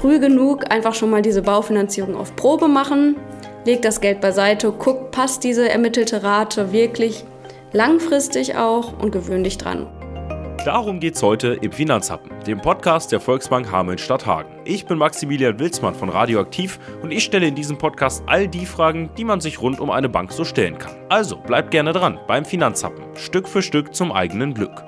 früh 0.00 0.18
genug 0.18 0.70
einfach 0.70 0.94
schon 0.94 1.10
mal 1.10 1.22
diese 1.22 1.42
Baufinanzierung 1.42 2.16
auf 2.16 2.34
Probe 2.36 2.68
machen, 2.68 3.16
legt 3.66 3.84
das 3.84 4.00
Geld 4.00 4.20
beiseite, 4.20 4.72
guckt, 4.72 5.10
passt 5.10 5.44
diese 5.44 5.68
ermittelte 5.68 6.22
Rate 6.22 6.72
wirklich 6.72 7.24
langfristig 7.72 8.56
auch 8.56 8.98
und 9.00 9.12
gewöhn 9.12 9.44
dich 9.44 9.58
dran. 9.58 9.86
Darum 10.64 11.00
geht's 11.00 11.22
heute 11.22 11.58
im 11.62 11.72
Finanzhappen, 11.72 12.30
dem 12.46 12.60
Podcast 12.60 13.12
der 13.12 13.20
Volksbank 13.20 13.72
Hameln-Stadthagen. 13.72 14.52
Ich 14.66 14.84
bin 14.84 14.98
Maximilian 14.98 15.58
Wilsmann 15.58 15.94
von 15.94 16.10
Radioaktiv 16.10 16.78
und 17.02 17.12
ich 17.12 17.24
stelle 17.24 17.46
in 17.46 17.54
diesem 17.54 17.78
Podcast 17.78 18.22
all 18.26 18.46
die 18.46 18.66
Fragen, 18.66 19.08
die 19.16 19.24
man 19.24 19.40
sich 19.40 19.62
rund 19.62 19.80
um 19.80 19.90
eine 19.90 20.10
Bank 20.10 20.32
so 20.32 20.44
stellen 20.44 20.76
kann. 20.76 20.92
Also 21.08 21.36
bleibt 21.36 21.70
gerne 21.70 21.92
dran 21.94 22.18
beim 22.26 22.44
Finanzhappen, 22.44 23.04
Stück 23.14 23.48
für 23.48 23.62
Stück 23.62 23.94
zum 23.94 24.12
eigenen 24.12 24.52
Glück. 24.52 24.84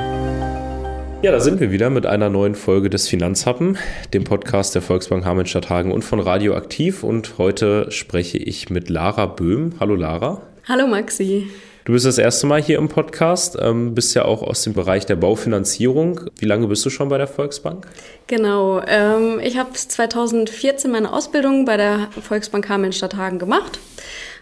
Ja, 1.23 1.31
da 1.31 1.39
sind 1.39 1.61
wir 1.61 1.71
wieder 1.71 1.89
mit 1.89 2.05
einer 2.05 2.31
neuen 2.31 2.57
Folge 2.57 2.91
des 2.91 3.09
Finanzhappen, 3.09 3.79
dem 4.13 4.25
Podcast 4.25 4.75
der 4.75 4.83
Volksbank 4.83 5.25
Hameln-Stadthagen 5.25 5.93
und 5.93 6.03
von 6.03 6.19
Radioaktiv. 6.19 7.05
Und 7.05 7.39
heute 7.39 7.93
spreche 7.93 8.39
ich 8.39 8.71
mit 8.71 8.91
Lara 8.91 9.27
Böhm. 9.27 9.75
Hallo 9.79 9.95
Lara. 9.95 10.43
Hallo 10.67 10.89
Maxi. 10.89 11.47
Du 11.85 11.93
bist 11.93 12.07
das 12.07 12.19
erste 12.19 12.49
Mal 12.49 12.61
hier 12.61 12.77
im 12.79 12.89
Podcast, 12.89 13.57
ähm, 13.61 13.95
bist 13.95 14.17
ja 14.17 14.25
auch 14.25 14.43
aus 14.43 14.65
dem 14.65 14.73
Bereich 14.73 15.07
der 15.07 15.15
Baufinanzierung. 15.15 16.23
Wie 16.41 16.47
lange 16.47 16.67
bist 16.67 16.85
du 16.85 16.91
schon 16.91 17.09
bei 17.09 17.19
der 17.19 17.29
Volksbank? 17.29 17.87
Genau, 18.27 18.83
ähm, 18.85 19.39
ich 19.45 19.57
habe 19.59 19.75
2014 19.75 20.91
meine 20.91 21.13
Ausbildung 21.13 21.65
bei 21.65 21.77
der 21.77 22.09
Volksbank 22.21 22.69
Hameln-Stadthagen 22.69 23.39
gemacht, 23.39 23.79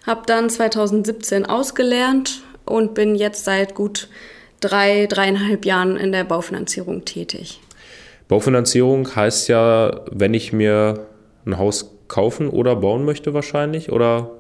habe 0.07 0.23
dann 0.25 0.49
2017 0.49 1.45
ausgelernt 1.45 2.41
und 2.65 2.95
bin 2.95 3.17
jetzt 3.17 3.45
seit 3.45 3.75
gut 3.75 4.09
drei, 4.61 5.07
dreieinhalb 5.07 5.65
Jahren 5.65 5.97
in 5.97 6.13
der 6.13 6.25
Baufinanzierung 6.25 7.05
tätig. 7.05 7.61
Baufinanzierung 8.29 9.15
heißt 9.15 9.49
ja, 9.49 10.03
wenn 10.11 10.35
ich 10.35 10.53
mir 10.53 11.07
ein 11.47 11.59
Haus 11.59 11.97
kaufen 12.09 12.49
oder 12.49 12.77
bauen 12.77 13.05
möchte 13.05 13.35
wahrscheinlich, 13.35 13.91
oder 13.91 14.31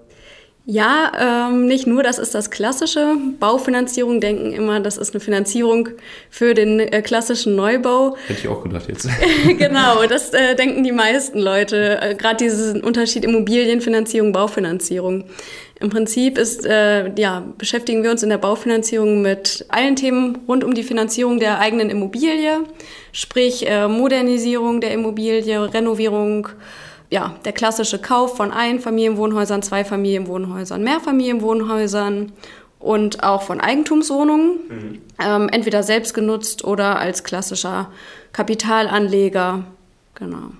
ja, 0.66 1.48
ähm, 1.48 1.66
nicht 1.66 1.86
nur, 1.86 2.02
das 2.02 2.18
ist 2.18 2.34
das 2.34 2.50
klassische. 2.50 3.16
Baufinanzierung 3.40 4.20
denken 4.20 4.52
immer, 4.52 4.78
das 4.78 4.98
ist 4.98 5.14
eine 5.14 5.20
Finanzierung 5.20 5.88
für 6.28 6.54
den 6.54 6.78
äh, 6.78 7.02
klassischen 7.02 7.56
Neubau. 7.56 8.16
Hätte 8.28 8.40
ich 8.40 8.48
auch 8.48 8.62
gedacht 8.62 8.86
jetzt. 8.88 9.08
genau, 9.58 10.04
das 10.06 10.32
äh, 10.34 10.54
denken 10.54 10.84
die 10.84 10.92
meisten 10.92 11.38
Leute. 11.38 11.98
Äh, 12.00 12.14
Gerade 12.14 12.36
diesen 12.36 12.84
Unterschied 12.84 13.24
Immobilienfinanzierung, 13.24 14.32
Baufinanzierung. 14.32 15.24
Im 15.80 15.88
Prinzip 15.88 16.36
ist, 16.36 16.66
äh, 16.66 17.10
ja, 17.18 17.42
beschäftigen 17.56 18.02
wir 18.02 18.10
uns 18.10 18.22
in 18.22 18.28
der 18.28 18.36
Baufinanzierung 18.36 19.22
mit 19.22 19.64
allen 19.70 19.96
Themen 19.96 20.38
rund 20.46 20.62
um 20.62 20.74
die 20.74 20.82
Finanzierung 20.82 21.40
der 21.40 21.58
eigenen 21.58 21.88
Immobilie, 21.88 22.58
sprich 23.12 23.66
äh, 23.66 23.88
Modernisierung 23.88 24.82
der 24.82 24.92
Immobilie, 24.92 25.72
Renovierung, 25.72 26.48
ja, 27.08 27.34
der 27.46 27.52
klassische 27.52 27.98
Kauf 27.98 28.36
von 28.36 28.52
Einfamilienwohnhäusern, 28.52 29.62
Zweifamilienwohnhäusern, 29.62 30.84
Mehrfamilienwohnhäusern 30.84 32.32
und 32.78 33.22
auch 33.22 33.40
von 33.40 33.58
Eigentumswohnungen, 33.58 34.58
mhm. 34.68 34.98
ähm, 35.18 35.48
entweder 35.50 35.82
selbst 35.82 36.12
genutzt 36.12 36.62
oder 36.62 36.98
als 36.98 37.24
klassischer 37.24 37.90
Kapitalanleger. 38.32 39.64
Genau. 40.14 40.50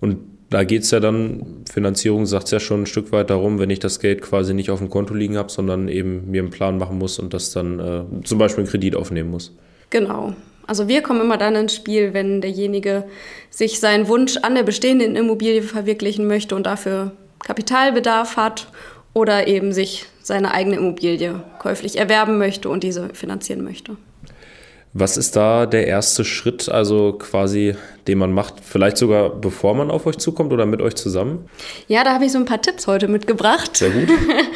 Und 0.00 0.37
da 0.50 0.64
geht 0.64 0.82
es 0.82 0.90
ja 0.90 1.00
dann, 1.00 1.64
Finanzierung 1.70 2.24
sagt 2.24 2.46
es 2.46 2.50
ja 2.52 2.60
schon 2.60 2.82
ein 2.82 2.86
Stück 2.86 3.12
weit 3.12 3.30
darum, 3.30 3.58
wenn 3.58 3.70
ich 3.70 3.80
das 3.80 4.00
Geld 4.00 4.22
quasi 4.22 4.54
nicht 4.54 4.70
auf 4.70 4.78
dem 4.78 4.88
Konto 4.88 5.14
liegen 5.14 5.36
habe, 5.36 5.50
sondern 5.50 5.88
eben 5.88 6.30
mir 6.30 6.40
einen 6.40 6.50
Plan 6.50 6.78
machen 6.78 6.98
muss 6.98 7.18
und 7.18 7.34
das 7.34 7.50
dann 7.52 7.78
äh, 7.78 8.24
zum 8.24 8.38
Beispiel 8.38 8.64
einen 8.64 8.70
Kredit 8.70 8.96
aufnehmen 8.96 9.30
muss. 9.30 9.52
Genau. 9.90 10.34
Also 10.66 10.88
wir 10.88 11.02
kommen 11.02 11.20
immer 11.20 11.38
dann 11.38 11.54
ins 11.54 11.74
Spiel, 11.74 12.12
wenn 12.14 12.40
derjenige 12.40 13.04
sich 13.50 13.80
seinen 13.80 14.08
Wunsch 14.08 14.36
an 14.38 14.54
der 14.54 14.62
bestehenden 14.62 15.16
Immobilie 15.16 15.62
verwirklichen 15.62 16.26
möchte 16.26 16.54
und 16.54 16.66
dafür 16.66 17.12
Kapitalbedarf 17.44 18.36
hat 18.36 18.68
oder 19.14 19.48
eben 19.48 19.72
sich 19.72 20.06
seine 20.22 20.52
eigene 20.52 20.76
Immobilie 20.76 21.42
käuflich 21.58 21.98
erwerben 21.98 22.38
möchte 22.38 22.68
und 22.68 22.84
diese 22.84 23.08
finanzieren 23.14 23.64
möchte. 23.64 23.96
Was 25.00 25.16
ist 25.16 25.36
da 25.36 25.66
der 25.66 25.86
erste 25.86 26.24
Schritt, 26.24 26.68
also 26.68 27.12
quasi, 27.12 27.76
den 28.08 28.18
man 28.18 28.32
macht, 28.32 28.54
vielleicht 28.64 28.96
sogar 28.96 29.30
bevor 29.30 29.76
man 29.76 29.92
auf 29.92 30.06
euch 30.06 30.18
zukommt 30.18 30.52
oder 30.52 30.66
mit 30.66 30.82
euch 30.82 30.96
zusammen? 30.96 31.48
Ja, 31.86 32.02
da 32.02 32.14
habe 32.14 32.24
ich 32.24 32.32
so 32.32 32.38
ein 32.38 32.46
paar 32.46 32.60
Tipps 32.60 32.88
heute 32.88 33.06
mitgebracht. 33.06 33.76
Sehr 33.76 33.90
gut. 33.90 34.08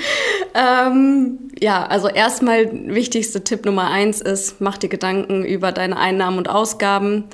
ähm, 0.55 1.39
ja, 1.61 1.87
also 1.87 2.09
erstmal 2.09 2.69
wichtigste 2.93 3.45
Tipp 3.45 3.65
Nummer 3.65 3.89
eins 3.89 4.21
ist, 4.21 4.61
mach 4.61 4.79
dir 4.79 4.89
Gedanken 4.89 5.45
über 5.45 5.71
deine 5.71 5.97
Einnahmen 5.97 6.39
und 6.39 6.51
Ausgaben. 6.51 7.25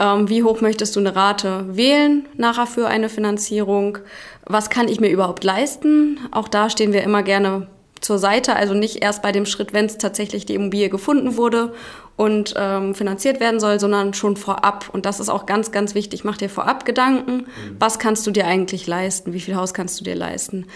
Ähm, 0.00 0.30
wie 0.30 0.42
hoch 0.42 0.62
möchtest 0.62 0.96
du 0.96 1.00
eine 1.00 1.14
Rate 1.14 1.66
wählen 1.76 2.24
nachher 2.38 2.66
für 2.66 2.86
eine 2.86 3.10
Finanzierung? 3.10 3.98
Was 4.46 4.70
kann 4.70 4.88
ich 4.88 5.00
mir 5.00 5.10
überhaupt 5.10 5.44
leisten? 5.44 6.18
Auch 6.30 6.48
da 6.48 6.70
stehen 6.70 6.94
wir 6.94 7.02
immer 7.02 7.22
gerne 7.22 7.66
zur 8.00 8.18
Seite, 8.18 8.56
also 8.56 8.74
nicht 8.74 9.02
erst 9.02 9.22
bei 9.22 9.32
dem 9.32 9.46
Schritt, 9.46 9.72
wenn 9.72 9.86
es 9.86 9.98
tatsächlich 9.98 10.46
die 10.46 10.54
Immobilie 10.54 10.88
gefunden 10.88 11.36
wurde 11.36 11.72
und 12.16 12.54
ähm, 12.56 12.94
finanziert 12.94 13.40
werden 13.40 13.58
soll, 13.58 13.80
sondern 13.80 14.14
schon 14.14 14.36
vorab. 14.36 14.88
Und 14.92 15.04
das 15.06 15.20
ist 15.20 15.28
auch 15.28 15.46
ganz, 15.46 15.72
ganz 15.72 15.94
wichtig. 15.94 16.24
Mach 16.24 16.36
dir 16.36 16.48
vorab 16.48 16.84
Gedanken, 16.84 17.36
mhm. 17.38 17.76
was 17.78 17.98
kannst 17.98 18.26
du 18.26 18.30
dir 18.30 18.46
eigentlich 18.46 18.86
leisten, 18.86 19.32
wie 19.32 19.40
viel 19.40 19.56
Haus 19.56 19.74
kannst 19.74 20.00
du 20.00 20.04
dir 20.04 20.14
leisten. 20.14 20.66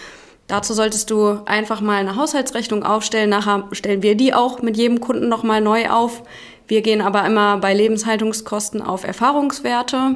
Dazu 0.47 0.73
solltest 0.73 1.11
du 1.11 1.39
einfach 1.45 1.79
mal 1.79 1.97
eine 1.97 2.15
Haushaltsrechnung 2.15 2.83
aufstellen. 2.83 3.29
Nachher 3.29 3.67
stellen 3.71 4.01
wir 4.01 4.15
die 4.15 4.33
auch 4.33 4.61
mit 4.61 4.77
jedem 4.77 4.99
Kunden 4.99 5.29
nochmal 5.29 5.61
neu 5.61 5.89
auf. 5.89 6.23
Wir 6.67 6.81
gehen 6.81 7.01
aber 7.01 7.25
immer 7.25 7.57
bei 7.57 7.73
Lebenshaltungskosten 7.73 8.81
auf 8.81 9.03
Erfahrungswerte. 9.03 10.15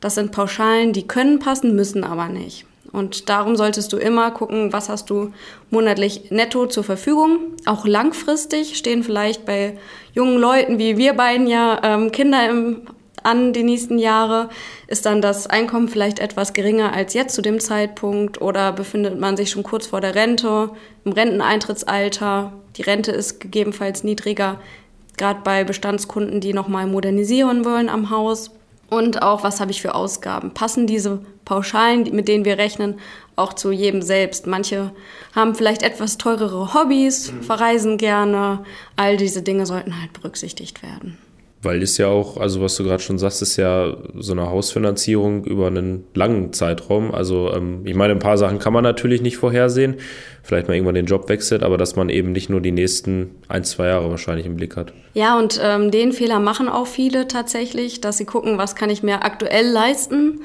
Das 0.00 0.14
sind 0.14 0.32
Pauschalen, 0.32 0.92
die 0.92 1.06
können 1.06 1.38
passen, 1.38 1.74
müssen 1.74 2.04
aber 2.04 2.28
nicht. 2.28 2.66
Und 2.92 3.28
darum 3.30 3.56
solltest 3.56 3.92
du 3.92 3.96
immer 3.96 4.30
gucken, 4.30 4.72
was 4.72 4.88
hast 4.88 5.08
du 5.08 5.32
monatlich 5.70 6.30
netto 6.30 6.66
zur 6.66 6.84
Verfügung. 6.84 7.38
Auch 7.64 7.86
langfristig 7.86 8.76
stehen 8.76 9.02
vielleicht 9.02 9.46
bei 9.46 9.78
jungen 10.12 10.38
Leuten 10.38 10.78
wie 10.78 10.98
wir 10.98 11.14
beiden 11.14 11.46
ja 11.46 11.80
ähm, 11.82 12.12
Kinder 12.12 12.48
im 12.50 12.82
an 13.22 13.52
die 13.52 13.62
nächsten 13.62 13.98
Jahre? 13.98 14.48
Ist 14.86 15.06
dann 15.06 15.22
das 15.22 15.46
Einkommen 15.46 15.88
vielleicht 15.88 16.18
etwas 16.18 16.52
geringer 16.52 16.92
als 16.92 17.14
jetzt 17.14 17.34
zu 17.34 17.42
dem 17.42 17.60
Zeitpunkt 17.60 18.40
oder 18.40 18.72
befindet 18.72 19.18
man 19.18 19.36
sich 19.36 19.50
schon 19.50 19.62
kurz 19.62 19.86
vor 19.86 20.00
der 20.00 20.14
Rente, 20.14 20.70
im 21.04 21.12
Renteneintrittsalter? 21.12 22.52
Die 22.76 22.82
Rente 22.82 23.12
ist 23.12 23.40
gegebenenfalls 23.40 24.04
niedriger, 24.04 24.60
gerade 25.16 25.40
bei 25.44 25.64
Bestandskunden, 25.64 26.40
die 26.40 26.52
nochmal 26.52 26.86
modernisieren 26.86 27.64
wollen 27.64 27.88
am 27.88 28.10
Haus. 28.10 28.50
Und 28.92 29.22
auch, 29.22 29.42
was 29.42 29.58
habe 29.58 29.70
ich 29.70 29.80
für 29.80 29.94
Ausgaben? 29.94 30.52
Passen 30.52 30.86
diese 30.86 31.22
Pauschalen, 31.46 32.14
mit 32.14 32.28
denen 32.28 32.44
wir 32.44 32.58
rechnen, 32.58 33.00
auch 33.36 33.54
zu 33.54 33.72
jedem 33.72 34.02
selbst? 34.02 34.46
Manche 34.46 34.90
haben 35.34 35.54
vielleicht 35.54 35.82
etwas 35.82 36.18
teurere 36.18 36.74
Hobbys, 36.74 37.32
verreisen 37.40 37.96
gerne. 37.96 38.66
All 38.94 39.16
diese 39.16 39.40
Dinge 39.40 39.64
sollten 39.64 39.98
halt 39.98 40.12
berücksichtigt 40.12 40.82
werden. 40.82 41.16
Weil 41.64 41.80
es 41.80 41.96
ja 41.96 42.08
auch, 42.08 42.38
also 42.38 42.60
was 42.60 42.74
du 42.74 42.82
gerade 42.82 43.02
schon 43.02 43.18
sagst, 43.18 43.40
ist 43.40 43.56
ja 43.56 43.96
so 44.18 44.32
eine 44.32 44.50
Hausfinanzierung 44.50 45.44
über 45.44 45.68
einen 45.68 46.04
langen 46.12 46.52
Zeitraum. 46.52 47.14
Also 47.14 47.52
ähm, 47.54 47.82
ich 47.84 47.94
meine, 47.94 48.14
ein 48.14 48.18
paar 48.18 48.36
Sachen 48.36 48.58
kann 48.58 48.72
man 48.72 48.82
natürlich 48.82 49.22
nicht 49.22 49.36
vorhersehen. 49.36 49.96
Vielleicht 50.42 50.66
mal 50.66 50.74
irgendwann 50.74 50.96
den 50.96 51.06
Job 51.06 51.28
wechselt, 51.28 51.62
aber 51.62 51.78
dass 51.78 51.94
man 51.94 52.08
eben 52.08 52.32
nicht 52.32 52.50
nur 52.50 52.60
die 52.60 52.72
nächsten 52.72 53.36
ein, 53.46 53.62
zwei 53.62 53.86
Jahre 53.86 54.10
wahrscheinlich 54.10 54.44
im 54.44 54.56
Blick 54.56 54.76
hat. 54.76 54.92
Ja, 55.14 55.38
und 55.38 55.60
ähm, 55.62 55.92
den 55.92 56.12
Fehler 56.12 56.40
machen 56.40 56.68
auch 56.68 56.88
viele 56.88 57.28
tatsächlich, 57.28 58.00
dass 58.00 58.18
sie 58.18 58.24
gucken, 58.24 58.58
was 58.58 58.74
kann 58.74 58.90
ich 58.90 59.04
mir 59.04 59.24
aktuell 59.24 59.68
leisten. 59.68 60.40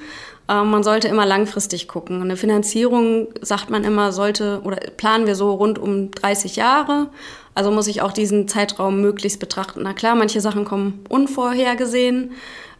Ähm, 0.49 0.69
man 0.69 0.83
sollte 0.83 1.07
immer 1.07 1.25
langfristig 1.25 1.87
gucken. 1.87 2.21
Eine 2.21 2.37
Finanzierung, 2.37 3.29
sagt 3.41 3.69
man 3.69 3.83
immer, 3.83 4.11
sollte 4.11 4.61
oder 4.63 4.77
planen 4.97 5.27
wir 5.27 5.35
so 5.35 5.53
rund 5.53 5.79
um 5.79 6.11
30 6.11 6.55
Jahre. 6.55 7.09
Also 7.57 7.71
muss 7.71 7.87
ich 7.87 8.03
auch 8.03 8.11
diesen 8.11 8.47
Zeitraum 8.47 9.01
möglichst 9.01 9.39
betrachten. 9.39 9.79
Na 9.81 9.93
klar, 9.93 10.13
manche 10.13 10.41
Sachen 10.41 10.63
kommen 10.63 11.03
unvorhergesehen. 11.09 12.33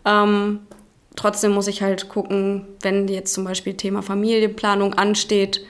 Ähm, 0.06 0.60
trotzdem 1.16 1.54
muss 1.54 1.66
ich 1.66 1.82
halt 1.82 2.10
gucken, 2.10 2.68
wenn 2.84 3.08
jetzt 3.08 3.34
zum 3.34 3.44
Beispiel 3.44 3.74
Thema 3.74 4.04
Familienplanung 4.04 4.94
ansteht. 4.94 5.66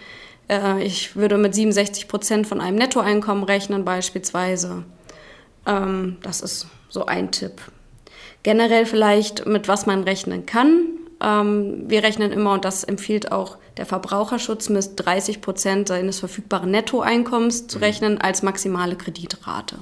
Äh, 0.49 0.83
ich 0.83 1.15
würde 1.15 1.37
mit 1.37 1.55
67 1.55 2.09
Prozent 2.09 2.47
von 2.47 2.59
einem 2.59 2.75
Nettoeinkommen 2.75 3.45
rechnen 3.45 3.85
beispielsweise. 3.85 4.83
Ähm, 5.65 6.17
das 6.21 6.41
ist 6.41 6.67
so 6.89 7.05
ein 7.05 7.31
Tipp. 7.31 7.61
Generell 8.43 8.85
vielleicht, 8.85 9.45
mit 9.45 9.69
was 9.69 9.85
man 9.85 10.03
rechnen 10.03 10.45
kann. 10.45 10.81
Ähm, 11.23 11.85
wir 11.87 12.03
rechnen 12.03 12.31
immer, 12.31 12.53
und 12.53 12.65
das 12.65 12.83
empfiehlt 12.83 13.31
auch 13.31 13.57
der 13.77 13.85
Verbraucherschutz, 13.85 14.69
mit 14.69 14.91
30 14.95 15.41
Prozent 15.41 15.87
seines 15.87 16.19
verfügbaren 16.19 16.71
Nettoeinkommens 16.71 17.67
zu 17.67 17.77
mhm. 17.77 17.83
rechnen 17.83 18.17
als 18.19 18.43
maximale 18.43 18.95
Kreditrate. 18.95 19.77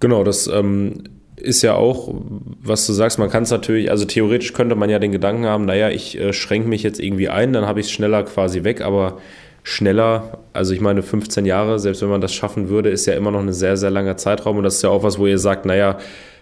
Genau, 0.00 0.22
das 0.22 0.46
ähm, 0.46 1.04
ist 1.36 1.62
ja 1.62 1.74
auch, 1.74 2.14
was 2.62 2.86
du 2.86 2.92
sagst, 2.92 3.18
man 3.18 3.30
kann 3.30 3.44
es 3.44 3.50
natürlich, 3.50 3.90
also 3.90 4.04
theoretisch 4.04 4.52
könnte 4.52 4.74
man 4.74 4.90
ja 4.90 4.98
den 4.98 5.12
Gedanken 5.12 5.46
haben, 5.46 5.64
naja, 5.64 5.90
ich 5.90 6.18
äh, 6.18 6.32
schränke 6.32 6.68
mich 6.68 6.82
jetzt 6.82 7.00
irgendwie 7.00 7.28
ein, 7.28 7.52
dann 7.52 7.66
habe 7.66 7.80
ich 7.80 7.86
es 7.86 7.92
schneller 7.92 8.22
quasi 8.24 8.64
weg, 8.64 8.80
aber 8.80 9.18
schneller, 9.62 10.38
also 10.52 10.72
ich 10.72 10.80
meine 10.80 11.02
15 11.02 11.44
Jahre, 11.46 11.78
selbst 11.78 12.00
wenn 12.02 12.08
man 12.08 12.20
das 12.20 12.32
schaffen 12.32 12.68
würde, 12.68 12.90
ist 12.90 13.06
ja 13.06 13.14
immer 13.14 13.30
noch 13.30 13.40
ein 13.40 13.52
sehr, 13.52 13.76
sehr 13.76 13.90
langer 13.90 14.16
Zeitraum 14.16 14.56
und 14.58 14.64
das 14.64 14.76
ist 14.76 14.82
ja 14.82 14.90
auch 14.90 15.02
was, 15.02 15.18
wo 15.18 15.26
ihr 15.26 15.38
sagt, 15.38 15.66
naja, 15.66 15.98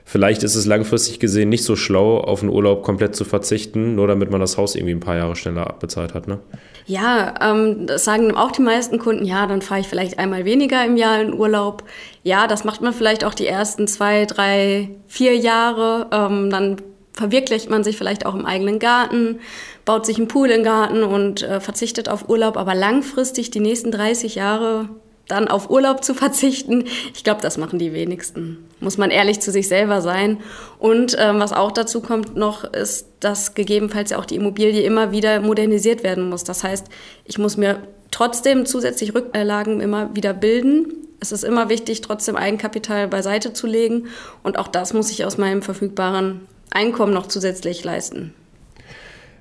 vielleicht 0.06 0.44
ist 0.44 0.54
es 0.54 0.64
langfristig 0.64 1.18
gesehen 1.18 1.50
nicht 1.50 1.64
so 1.64 1.76
schlau, 1.76 2.18
auf 2.18 2.40
einen 2.40 2.50
Urlaub 2.50 2.82
komplett 2.84 3.14
zu 3.14 3.24
verzichten, 3.24 3.96
nur 3.96 4.06
damit 4.06 4.30
man 4.30 4.40
das 4.40 4.56
Haus 4.56 4.76
irgendwie 4.76 4.94
ein 4.94 5.00
paar 5.00 5.16
Jahre 5.16 5.34
schneller 5.36 5.66
abbezahlt 5.66 6.14
hat. 6.14 6.28
Ne? 6.28 6.38
Ja, 6.86 7.34
ähm, 7.42 7.86
das 7.86 8.04
sagen 8.04 8.34
auch 8.34 8.52
die 8.52 8.62
meisten 8.62 9.00
Kunden, 9.00 9.24
ja, 9.24 9.46
dann 9.46 9.60
fahre 9.60 9.80
ich 9.80 9.88
vielleicht 9.88 10.18
einmal 10.18 10.44
weniger 10.44 10.84
im 10.86 10.96
Jahr 10.96 11.20
in 11.20 11.34
Urlaub. 11.34 11.82
Ja, 12.22 12.46
das 12.46 12.64
macht 12.64 12.80
man 12.80 12.94
vielleicht 12.94 13.24
auch 13.24 13.34
die 13.34 13.48
ersten 13.48 13.88
zwei, 13.88 14.24
drei, 14.24 14.90
vier 15.08 15.36
Jahre. 15.36 16.06
Ähm, 16.12 16.50
dann 16.50 16.76
verwirklicht 17.12 17.68
man 17.68 17.82
sich 17.82 17.96
vielleicht 17.96 18.24
auch 18.26 18.34
im 18.36 18.46
eigenen 18.46 18.78
Garten, 18.78 19.40
baut 19.84 20.06
sich 20.06 20.18
einen 20.18 20.28
Pool 20.28 20.50
im 20.50 20.62
Garten 20.62 21.02
und 21.02 21.42
äh, 21.42 21.60
verzichtet 21.60 22.08
auf 22.08 22.28
Urlaub. 22.28 22.56
Aber 22.56 22.76
langfristig 22.76 23.50
die 23.50 23.60
nächsten 23.60 23.90
30 23.90 24.36
Jahre 24.36 24.88
dann 25.28 25.48
auf 25.48 25.70
Urlaub 25.70 26.04
zu 26.04 26.14
verzichten, 26.14 26.84
ich 27.14 27.24
glaube, 27.24 27.40
das 27.40 27.58
machen 27.58 27.78
die 27.78 27.92
wenigsten. 27.92 28.58
Muss 28.80 28.98
man 28.98 29.10
ehrlich 29.10 29.40
zu 29.40 29.50
sich 29.50 29.68
selber 29.68 30.00
sein. 30.00 30.38
Und 30.78 31.16
ähm, 31.18 31.40
was 31.40 31.52
auch 31.52 31.72
dazu 31.72 32.00
kommt 32.00 32.36
noch, 32.36 32.64
ist, 32.64 33.08
dass 33.20 33.54
gegebenenfalls 33.54 34.10
ja 34.10 34.18
auch 34.18 34.24
die 34.24 34.36
Immobilie 34.36 34.82
immer 34.82 35.10
wieder 35.10 35.40
modernisiert 35.40 36.02
werden 36.04 36.28
muss. 36.28 36.44
Das 36.44 36.62
heißt, 36.62 36.86
ich 37.24 37.38
muss 37.38 37.56
mir 37.56 37.82
trotzdem 38.10 38.66
zusätzlich 38.66 39.14
Rücklagen 39.14 39.80
immer 39.80 40.14
wieder 40.14 40.32
bilden. 40.32 40.92
Es 41.18 41.32
ist 41.32 41.44
immer 41.44 41.68
wichtig, 41.68 42.02
trotzdem 42.02 42.36
Eigenkapital 42.36 43.08
beiseite 43.08 43.52
zu 43.52 43.66
legen. 43.66 44.08
Und 44.42 44.58
auch 44.58 44.68
das 44.68 44.92
muss 44.92 45.10
ich 45.10 45.24
aus 45.24 45.38
meinem 45.38 45.62
verfügbaren 45.62 46.42
Einkommen 46.70 47.14
noch 47.14 47.26
zusätzlich 47.26 47.82
leisten. 47.84 48.34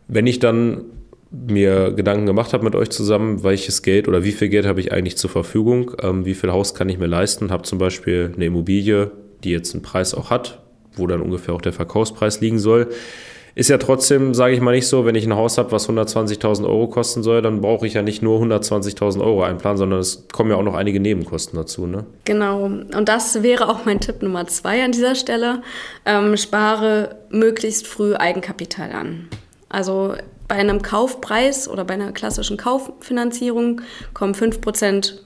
Wenn 0.07 0.25
ich 0.25 0.39
dann 0.39 0.85
mir 1.47 1.91
Gedanken 1.91 2.25
gemacht 2.25 2.53
habe 2.53 2.63
mit 2.63 2.75
euch 2.75 2.89
zusammen, 2.89 3.43
welches 3.43 3.81
Geld 3.81 4.07
oder 4.07 4.23
wie 4.23 4.31
viel 4.31 4.49
Geld 4.49 4.65
habe 4.65 4.79
ich 4.79 4.91
eigentlich 4.91 5.17
zur 5.17 5.29
Verfügung, 5.29 5.91
ähm, 6.01 6.25
wie 6.25 6.33
viel 6.33 6.51
Haus 6.51 6.73
kann 6.73 6.89
ich 6.89 6.97
mir 6.97 7.07
leisten, 7.07 7.51
habe 7.51 7.63
zum 7.63 7.79
Beispiel 7.79 8.31
eine 8.35 8.45
Immobilie, 8.45 9.11
die 9.43 9.51
jetzt 9.51 9.73
einen 9.73 9.83
Preis 9.83 10.13
auch 10.13 10.29
hat, 10.29 10.61
wo 10.95 11.07
dann 11.07 11.21
ungefähr 11.21 11.53
auch 11.53 11.61
der 11.61 11.73
Verkaufspreis 11.73 12.41
liegen 12.41 12.59
soll. 12.59 12.89
Ist 13.57 13.69
ja 13.69 13.77
trotzdem, 13.77 14.33
sage 14.33 14.53
ich 14.53 14.59
mal 14.59 14.75
nicht 14.75 14.87
so, 14.87 15.05
wenn 15.05 15.15
ich 15.15 15.25
ein 15.25 15.33
Haus 15.33 15.57
habe, 15.57 15.71
was 15.71 15.87
120.000 15.87 16.65
Euro 16.65 16.87
kosten 16.89 17.23
soll, 17.23 17.41
dann 17.41 17.61
brauche 17.61 17.87
ich 17.87 17.93
ja 17.93 18.01
nicht 18.01 18.21
nur 18.21 18.41
120.000 18.41 19.21
Euro 19.21 19.43
einplanen, 19.43 19.77
sondern 19.77 19.99
es 20.01 20.27
kommen 20.33 20.51
ja 20.51 20.57
auch 20.57 20.63
noch 20.63 20.75
einige 20.75 20.99
Nebenkosten 20.99 21.57
dazu. 21.57 21.87
Ne? 21.87 22.05
Genau, 22.25 22.65
und 22.65 23.05
das 23.05 23.43
wäre 23.43 23.69
auch 23.69 23.85
mein 23.85 24.01
Tipp 24.01 24.21
Nummer 24.21 24.45
zwei 24.47 24.83
an 24.83 24.91
dieser 24.91 25.15
Stelle. 25.15 25.61
Ähm, 26.05 26.35
spare 26.35 27.15
möglichst 27.29 27.87
früh 27.87 28.13
Eigenkapital 28.13 28.91
an. 28.91 29.29
Also 29.69 30.15
bei 30.47 30.55
einem 30.55 30.81
Kaufpreis 30.81 31.67
oder 31.67 31.85
bei 31.85 31.95
einer 31.95 32.11
klassischen 32.11 32.57
Kauffinanzierung 32.57 33.81
kommen 34.13 34.33
5% 34.33 35.19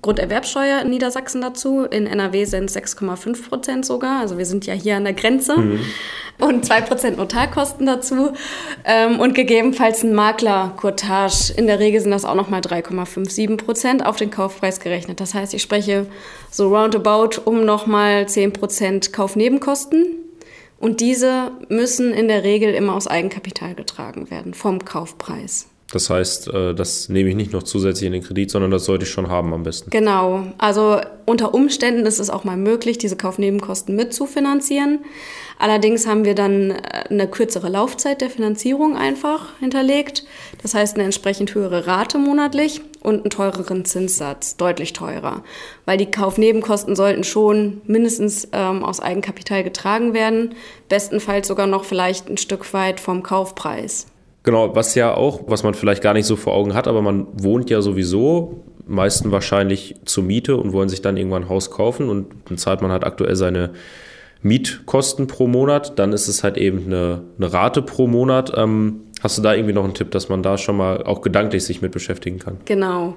Grunderwerbsteuer 0.00 0.82
in 0.82 0.90
Niedersachsen 0.90 1.40
dazu. 1.40 1.82
In 1.82 2.06
NRW 2.06 2.44
sind 2.44 2.66
es 2.66 2.76
6,5 2.76 3.48
Prozent 3.48 3.84
sogar. 3.84 4.20
Also 4.20 4.38
wir 4.38 4.46
sind 4.46 4.64
ja 4.64 4.74
hier 4.74 4.96
an 4.96 5.04
der 5.04 5.12
Grenze. 5.12 5.56
Mhm. 5.58 5.80
Und 6.38 6.64
2 6.64 6.82
Prozent 6.82 7.16
Notarkosten 7.18 7.84
dazu. 7.84 8.32
Ähm, 8.84 9.18
und 9.18 9.34
gegebenenfalls 9.34 10.04
ein 10.04 10.14
Maklercourtage. 10.14 11.52
In 11.56 11.66
der 11.66 11.80
Regel 11.80 12.00
sind 12.00 12.12
das 12.12 12.24
auch 12.24 12.36
nochmal 12.36 12.60
3,57 12.60 13.56
Prozent 13.56 14.06
auf 14.06 14.16
den 14.16 14.30
Kaufpreis 14.30 14.78
gerechnet. 14.78 15.18
Das 15.18 15.34
heißt, 15.34 15.52
ich 15.52 15.62
spreche 15.62 16.06
so 16.48 16.68
roundabout 16.68 17.40
um 17.44 17.64
nochmal 17.64 18.28
10 18.28 18.52
Prozent 18.52 19.12
Kaufnebenkosten 19.12 20.17
und 20.78 21.00
diese 21.00 21.52
müssen 21.68 22.12
in 22.12 22.28
der 22.28 22.44
Regel 22.44 22.74
immer 22.74 22.94
aus 22.94 23.06
Eigenkapital 23.06 23.74
getragen 23.74 24.30
werden, 24.30 24.54
vom 24.54 24.84
Kaufpreis. 24.84 25.66
Das 25.90 26.10
heißt, 26.10 26.48
äh, 26.48 26.74
das 26.74 27.08
nehme 27.08 27.30
ich 27.30 27.36
nicht 27.36 27.52
noch 27.52 27.62
zusätzlich 27.62 28.06
in 28.06 28.12
den 28.12 28.22
Kredit, 28.22 28.50
sondern 28.50 28.70
das 28.70 28.84
sollte 28.84 29.04
ich 29.04 29.10
schon 29.10 29.28
haben 29.28 29.54
am 29.54 29.62
besten. 29.62 29.88
Genau. 29.90 30.46
Also 30.58 31.00
unter 31.24 31.54
Umständen 31.54 32.04
ist 32.04 32.18
es 32.18 32.28
auch 32.28 32.44
mal 32.44 32.58
möglich, 32.58 32.98
diese 32.98 33.16
Kaufnebenkosten 33.16 33.96
mitzufinanzieren. 33.96 35.00
Allerdings 35.58 36.06
haben 36.06 36.24
wir 36.24 36.34
dann 36.34 36.70
äh, 36.70 37.04
eine 37.10 37.28
kürzere 37.28 37.68
Laufzeit 37.68 38.20
der 38.20 38.30
Finanzierung 38.30 38.96
einfach 38.96 39.58
hinterlegt. 39.58 40.24
Das 40.62 40.74
heißt 40.74 40.94
eine 40.94 41.04
entsprechend 41.04 41.54
höhere 41.54 41.86
Rate 41.86 42.18
monatlich 42.18 42.80
und 43.02 43.20
einen 43.20 43.30
teureren 43.30 43.84
Zinssatz, 43.84 44.56
deutlich 44.56 44.92
teurer. 44.92 45.42
Weil 45.84 45.98
die 45.98 46.10
Kaufnebenkosten 46.10 46.94
sollten 46.94 47.24
schon 47.24 47.80
mindestens 47.86 48.48
ähm, 48.52 48.84
aus 48.84 49.00
Eigenkapital 49.00 49.64
getragen 49.64 50.14
werden, 50.14 50.54
bestenfalls 50.88 51.48
sogar 51.48 51.66
noch 51.66 51.84
vielleicht 51.84 52.28
ein 52.28 52.38
Stück 52.38 52.72
weit 52.72 53.00
vom 53.00 53.22
Kaufpreis. 53.22 54.06
Genau, 54.44 54.74
was 54.74 54.94
ja 54.94 55.14
auch, 55.14 55.42
was 55.46 55.62
man 55.62 55.74
vielleicht 55.74 56.02
gar 56.02 56.14
nicht 56.14 56.26
so 56.26 56.36
vor 56.36 56.54
Augen 56.54 56.74
hat, 56.74 56.88
aber 56.88 57.02
man 57.02 57.26
wohnt 57.32 57.68
ja 57.68 57.82
sowieso, 57.82 58.64
meisten 58.86 59.30
wahrscheinlich 59.30 59.96
zur 60.06 60.24
Miete 60.24 60.56
und 60.56 60.72
wollen 60.72 60.88
sich 60.88 61.02
dann 61.02 61.16
irgendwann 61.16 61.44
ein 61.44 61.48
Haus 61.48 61.70
kaufen 61.70 62.08
und 62.08 62.28
dann 62.46 62.56
zahlt 62.56 62.80
man 62.80 62.90
halt 62.90 63.04
aktuell 63.04 63.36
seine 63.36 63.74
Mietkosten 64.42 65.26
pro 65.26 65.46
Monat, 65.46 65.98
dann 65.98 66.12
ist 66.12 66.28
es 66.28 66.44
halt 66.44 66.56
eben 66.56 66.86
eine, 66.86 67.22
eine 67.38 67.52
Rate 67.52 67.82
pro 67.82 68.06
Monat. 68.06 68.52
Ähm, 68.56 69.02
Hast 69.20 69.36
du 69.36 69.42
da 69.42 69.52
irgendwie 69.52 69.72
noch 69.72 69.82
einen 69.82 69.94
Tipp, 69.94 70.12
dass 70.12 70.28
man 70.28 70.42
da 70.42 70.58
schon 70.58 70.76
mal 70.76 71.02
auch 71.02 71.22
gedanklich 71.22 71.64
sich 71.64 71.82
mit 71.82 71.90
beschäftigen 71.90 72.38
kann? 72.38 72.58
Genau. 72.66 73.16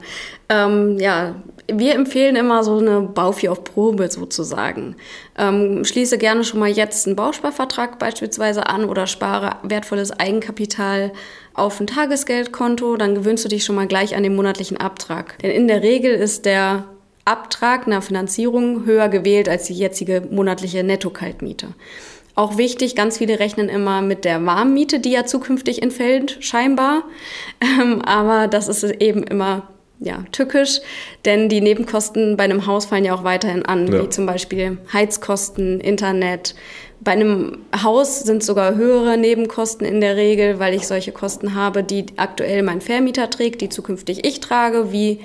Ähm, 0.50 0.98
ja, 0.98 1.36
wir 1.72 1.94
empfehlen 1.94 2.36
immer 2.36 2.64
so 2.64 2.80
eine 2.80 3.02
Baufi 3.02 3.50
auf 3.50 3.64
Probe 3.64 4.10
sozusagen. 4.10 4.96
Ähm, 5.38 5.86
schließe 5.86 6.18
gerne 6.18 6.44
schon 6.44 6.60
mal 6.60 6.70
jetzt 6.70 7.06
einen 7.06 7.16
Bausparvertrag 7.16 8.00
beispielsweise 8.00 8.68
an 8.68 8.86
oder 8.86 9.06
spare 9.06 9.58
wertvolles 9.62 10.12
Eigenkapital 10.12 11.12
auf 11.54 11.80
ein 11.80 11.88
Tagesgeldkonto. 11.88 12.98
Dann 12.98 13.14
gewöhnst 13.14 13.46
du 13.46 13.50
dich 13.50 13.64
schon 13.64 13.76
mal 13.76 13.88
gleich 13.88 14.16
an 14.16 14.24
den 14.24 14.36
monatlichen 14.36 14.78
Abtrag. 14.78 15.38
Denn 15.40 15.52
in 15.52 15.68
der 15.68 15.84
Regel 15.84 16.16
ist 16.16 16.46
der 16.46 16.86
Abtrag 17.26 17.88
einer 17.88 18.02
Finanzierung 18.02 18.86
höher 18.86 19.10
gewählt 19.10 19.48
als 19.48 19.66
die 19.66 19.74
jetzige 19.74 20.24
monatliche 20.30 20.84
Netto-Kaltmiete. 20.84 21.68
Auch 22.34 22.58
wichtig, 22.58 22.96
ganz 22.96 23.18
viele 23.18 23.40
rechnen 23.40 23.70
immer 23.70 24.02
mit 24.02 24.26
der 24.26 24.46
Warmmiete, 24.46 25.00
die 25.00 25.12
ja 25.12 25.26
zukünftig 25.26 25.82
entfällt, 25.82 26.38
scheinbar. 26.40 27.04
Ähm, 27.62 28.02
aber 28.02 28.48
das 28.48 28.68
ist 28.68 28.84
eben 28.84 29.24
immer 29.24 29.68
ja, 30.00 30.24
tückisch, 30.32 30.80
denn 31.26 31.48
die 31.48 31.62
Nebenkosten 31.62 32.36
bei 32.36 32.46
einem 32.46 32.66
Haus 32.66 32.86
fallen 32.86 33.06
ja 33.06 33.14
auch 33.14 33.24
weiterhin 33.24 33.64
an, 33.64 33.92
ja. 33.92 34.02
wie 34.02 34.10
zum 34.10 34.26
Beispiel 34.26 34.80
Heizkosten, 34.92 35.80
Internet. 35.80 36.56
Bei 37.02 37.12
einem 37.12 37.60
Haus 37.84 38.22
sind 38.22 38.44
sogar 38.44 38.76
höhere 38.76 39.18
Nebenkosten 39.18 39.86
in 39.86 40.02
der 40.02 40.16
Regel, 40.16 40.58
weil 40.58 40.74
ich 40.74 40.88
solche 40.88 41.12
Kosten 41.12 41.54
habe, 41.54 41.84
die 41.84 42.06
aktuell 42.18 42.64
mein 42.64 42.82
Vermieter 42.82 43.30
trägt, 43.30 43.62
die 43.62 43.70
zukünftig 43.70 44.26
ich 44.26 44.40
trage, 44.40 44.92
wie 44.92 45.20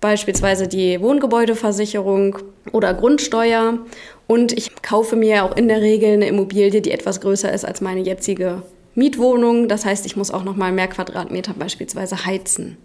beispielsweise 0.00 0.68
die 0.68 1.00
Wohngebäudeversicherung 1.00 2.38
oder 2.72 2.94
Grundsteuer. 2.94 3.78
Und 4.26 4.52
ich 4.52 4.82
kaufe 4.82 5.16
mir 5.16 5.44
auch 5.44 5.56
in 5.56 5.68
der 5.68 5.80
Regel 5.80 6.14
eine 6.14 6.28
Immobilie, 6.28 6.80
die 6.80 6.90
etwas 6.90 7.20
größer 7.20 7.52
ist 7.52 7.64
als 7.64 7.80
meine 7.80 8.00
jetzige 8.00 8.62
Mietwohnung. 8.94 9.68
Das 9.68 9.84
heißt, 9.84 10.06
ich 10.06 10.16
muss 10.16 10.30
auch 10.30 10.44
noch 10.44 10.56
mal 10.56 10.72
mehr 10.72 10.88
Quadratmeter 10.88 11.54
beispielsweise 11.58 12.26
heizen. 12.26 12.76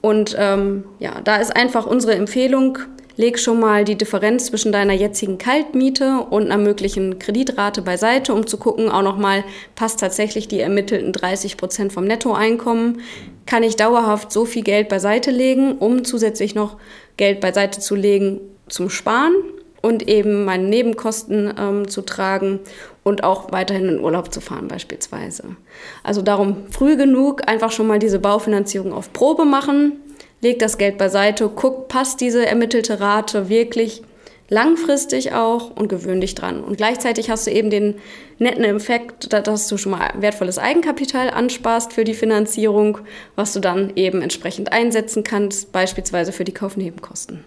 Und 0.00 0.34
ähm, 0.38 0.84
ja, 0.98 1.20
da 1.22 1.36
ist 1.36 1.54
einfach 1.54 1.86
unsere 1.86 2.14
Empfehlung, 2.14 2.78
leg 3.16 3.38
schon 3.38 3.60
mal 3.60 3.84
die 3.84 3.96
Differenz 3.96 4.46
zwischen 4.46 4.72
deiner 4.72 4.92
jetzigen 4.92 5.38
Kaltmiete 5.38 6.26
und 6.30 6.46
einer 6.46 6.58
möglichen 6.58 7.18
Kreditrate 7.18 7.82
beiseite, 7.82 8.34
um 8.34 8.46
zu 8.46 8.58
gucken, 8.58 8.88
auch 8.90 9.02
nochmal, 9.02 9.44
passt 9.74 10.00
tatsächlich 10.00 10.48
die 10.48 10.60
ermittelten 10.60 11.12
30 11.12 11.56
Prozent 11.56 11.92
vom 11.92 12.04
Nettoeinkommen? 12.04 13.00
Kann 13.46 13.62
ich 13.62 13.76
dauerhaft 13.76 14.32
so 14.32 14.44
viel 14.44 14.62
Geld 14.62 14.88
beiseite 14.88 15.30
legen, 15.30 15.78
um 15.78 16.04
zusätzlich 16.04 16.54
noch 16.54 16.76
Geld 17.16 17.40
beiseite 17.40 17.80
zu 17.80 17.94
legen 17.94 18.40
zum 18.68 18.90
Sparen 18.90 19.34
und 19.82 20.08
eben 20.08 20.44
meine 20.44 20.64
Nebenkosten 20.64 21.52
ähm, 21.58 21.88
zu 21.88 22.02
tragen 22.02 22.60
und 23.02 23.24
auch 23.24 23.50
weiterhin 23.52 23.88
in 23.88 24.00
Urlaub 24.00 24.32
zu 24.32 24.40
fahren 24.40 24.68
beispielsweise. 24.68 25.56
Also 26.02 26.22
darum 26.22 26.66
früh 26.70 26.96
genug 26.96 27.48
einfach 27.48 27.72
schon 27.72 27.86
mal 27.86 27.98
diese 27.98 28.18
Baufinanzierung 28.18 28.92
auf 28.92 29.12
Probe 29.12 29.44
machen, 29.44 29.99
leg 30.40 30.58
das 30.58 30.78
Geld 30.78 30.98
beiseite, 30.98 31.50
guck, 31.54 31.88
passt 31.88 32.20
diese 32.20 32.46
ermittelte 32.46 33.00
Rate 33.00 33.48
wirklich 33.48 34.02
langfristig 34.50 35.32
auch 35.32 35.70
und 35.76 35.88
gewöhn 35.88 36.20
dich 36.20 36.34
dran. 36.34 36.62
Und 36.62 36.76
gleichzeitig 36.76 37.30
hast 37.30 37.46
du 37.46 37.52
eben 37.52 37.70
den 37.70 37.94
netten 38.38 38.64
Effekt, 38.64 39.32
dass 39.32 39.68
du 39.68 39.76
schon 39.76 39.92
mal 39.92 40.10
wertvolles 40.18 40.58
Eigenkapital 40.58 41.30
ansparst 41.30 41.92
für 41.92 42.04
die 42.04 42.14
Finanzierung, 42.14 42.98
was 43.36 43.52
du 43.52 43.60
dann 43.60 43.92
eben 43.94 44.22
entsprechend 44.22 44.72
einsetzen 44.72 45.22
kannst, 45.22 45.72
beispielsweise 45.72 46.32
für 46.32 46.44
die 46.44 46.52
Kaufnebenkosten. 46.52 47.44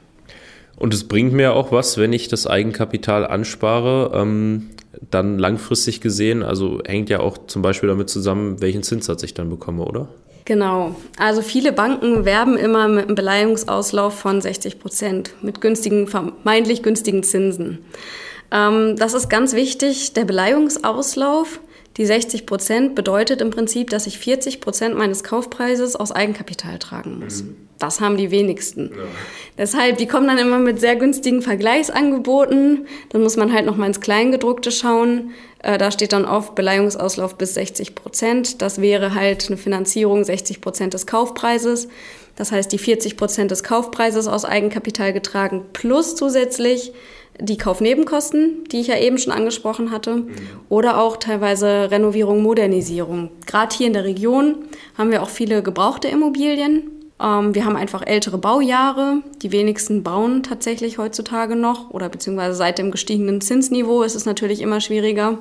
Und 0.77 0.93
es 0.93 1.03
bringt 1.03 1.33
mir 1.33 1.53
auch 1.53 1.71
was, 1.71 1.97
wenn 1.97 2.13
ich 2.13 2.29
das 2.29 2.47
Eigenkapital 2.47 3.27
anspare, 3.27 4.11
ähm, 4.15 4.69
dann 5.09 5.39
langfristig 5.39 6.01
gesehen, 6.01 6.43
also 6.43 6.79
hängt 6.85 7.09
ja 7.09 7.19
auch 7.19 7.37
zum 7.47 7.61
Beispiel 7.61 7.89
damit 7.89 8.09
zusammen, 8.09 8.61
welchen 8.61 8.83
Zinssatz 8.83 9.23
ich 9.23 9.33
dann 9.33 9.49
bekomme, 9.49 9.85
oder? 9.85 10.07
Genau. 10.45 10.95
Also 11.17 11.41
viele 11.41 11.71
Banken 11.71 12.25
werben 12.25 12.57
immer 12.57 12.87
mit 12.87 13.05
einem 13.05 13.15
Beleihungsauslauf 13.15 14.19
von 14.19 14.41
60 14.41 14.79
Prozent, 14.79 15.31
mit 15.41 15.61
günstigen, 15.61 16.07
vermeintlich 16.07 16.83
günstigen 16.83 17.23
Zinsen. 17.23 17.79
Ähm, 18.51 18.95
das 18.97 19.13
ist 19.13 19.29
ganz 19.29 19.53
wichtig. 19.53 20.13
Der 20.13 20.25
Beleihungsauslauf 20.25 21.59
Die 21.97 22.05
60 22.05 22.45
Prozent 22.45 22.95
bedeutet 22.95 23.41
im 23.41 23.51
Prinzip, 23.51 23.89
dass 23.89 24.07
ich 24.07 24.17
40 24.17 24.61
Prozent 24.61 24.97
meines 24.97 25.23
Kaufpreises 25.23 25.95
aus 25.95 26.11
Eigenkapital 26.11 26.79
tragen 26.79 27.19
muss. 27.19 27.43
Mhm. 27.43 27.55
Das 27.77 27.99
haben 27.99 28.17
die 28.17 28.31
wenigsten. 28.31 28.91
Ja. 28.91 29.03
Deshalb, 29.57 29.97
die 29.97 30.07
kommen 30.07 30.27
dann 30.27 30.37
immer 30.37 30.57
mit 30.57 30.79
sehr 30.79 30.95
günstigen 30.95 31.41
Vergleichsangeboten. 31.41 32.87
Dann 33.09 33.21
muss 33.21 33.35
man 33.35 33.51
halt 33.51 33.65
noch 33.65 33.75
mal 33.75 33.87
ins 33.87 33.99
Kleingedruckte 33.99 34.71
schauen. 34.71 35.31
Äh, 35.61 35.77
da 35.77 35.91
steht 35.91 36.13
dann 36.13 36.25
oft 36.25 36.55
Beleihungsauslauf 36.55 37.37
bis 37.37 37.55
60 37.55 37.93
Prozent. 37.93 38.61
Das 38.61 38.79
wäre 38.79 39.13
halt 39.13 39.47
eine 39.47 39.57
Finanzierung 39.57 40.23
60 40.23 40.61
Prozent 40.61 40.93
des 40.93 41.05
Kaufpreises. 41.07 41.89
Das 42.35 42.51
heißt, 42.51 42.71
die 42.71 42.79
40 42.79 43.17
Prozent 43.17 43.51
des 43.51 43.63
Kaufpreises 43.63 44.27
aus 44.27 44.45
Eigenkapital 44.45 45.13
getragen 45.13 45.65
plus 45.73 46.15
zusätzlich 46.15 46.93
die 47.39 47.57
Kaufnebenkosten, 47.57 48.63
die 48.71 48.79
ich 48.79 48.87
ja 48.87 48.97
eben 48.97 49.17
schon 49.17 49.33
angesprochen 49.33 49.91
hatte, 49.91 50.17
mhm. 50.17 50.31
oder 50.69 50.99
auch 50.99 51.17
teilweise 51.17 51.89
Renovierung, 51.91 52.41
Modernisierung. 52.41 53.29
Gerade 53.45 53.75
hier 53.75 53.87
in 53.87 53.93
der 53.93 54.03
Region 54.03 54.55
haben 54.97 55.11
wir 55.11 55.23
auch 55.23 55.29
viele 55.29 55.63
gebrauchte 55.63 56.07
Immobilien. 56.07 56.83
Ähm, 57.21 57.55
wir 57.55 57.65
haben 57.65 57.75
einfach 57.75 58.05
ältere 58.05 58.37
Baujahre. 58.37 59.21
Die 59.41 59.51
wenigsten 59.51 60.03
bauen 60.03 60.43
tatsächlich 60.43 60.97
heutzutage 60.97 61.55
noch 61.55 61.89
oder 61.89 62.09
beziehungsweise 62.09 62.55
seit 62.55 62.77
dem 62.77 62.91
gestiegenen 62.91 63.41
Zinsniveau 63.41 64.03
ist 64.03 64.15
es 64.15 64.25
natürlich 64.25 64.61
immer 64.61 64.79
schwieriger. 64.79 65.39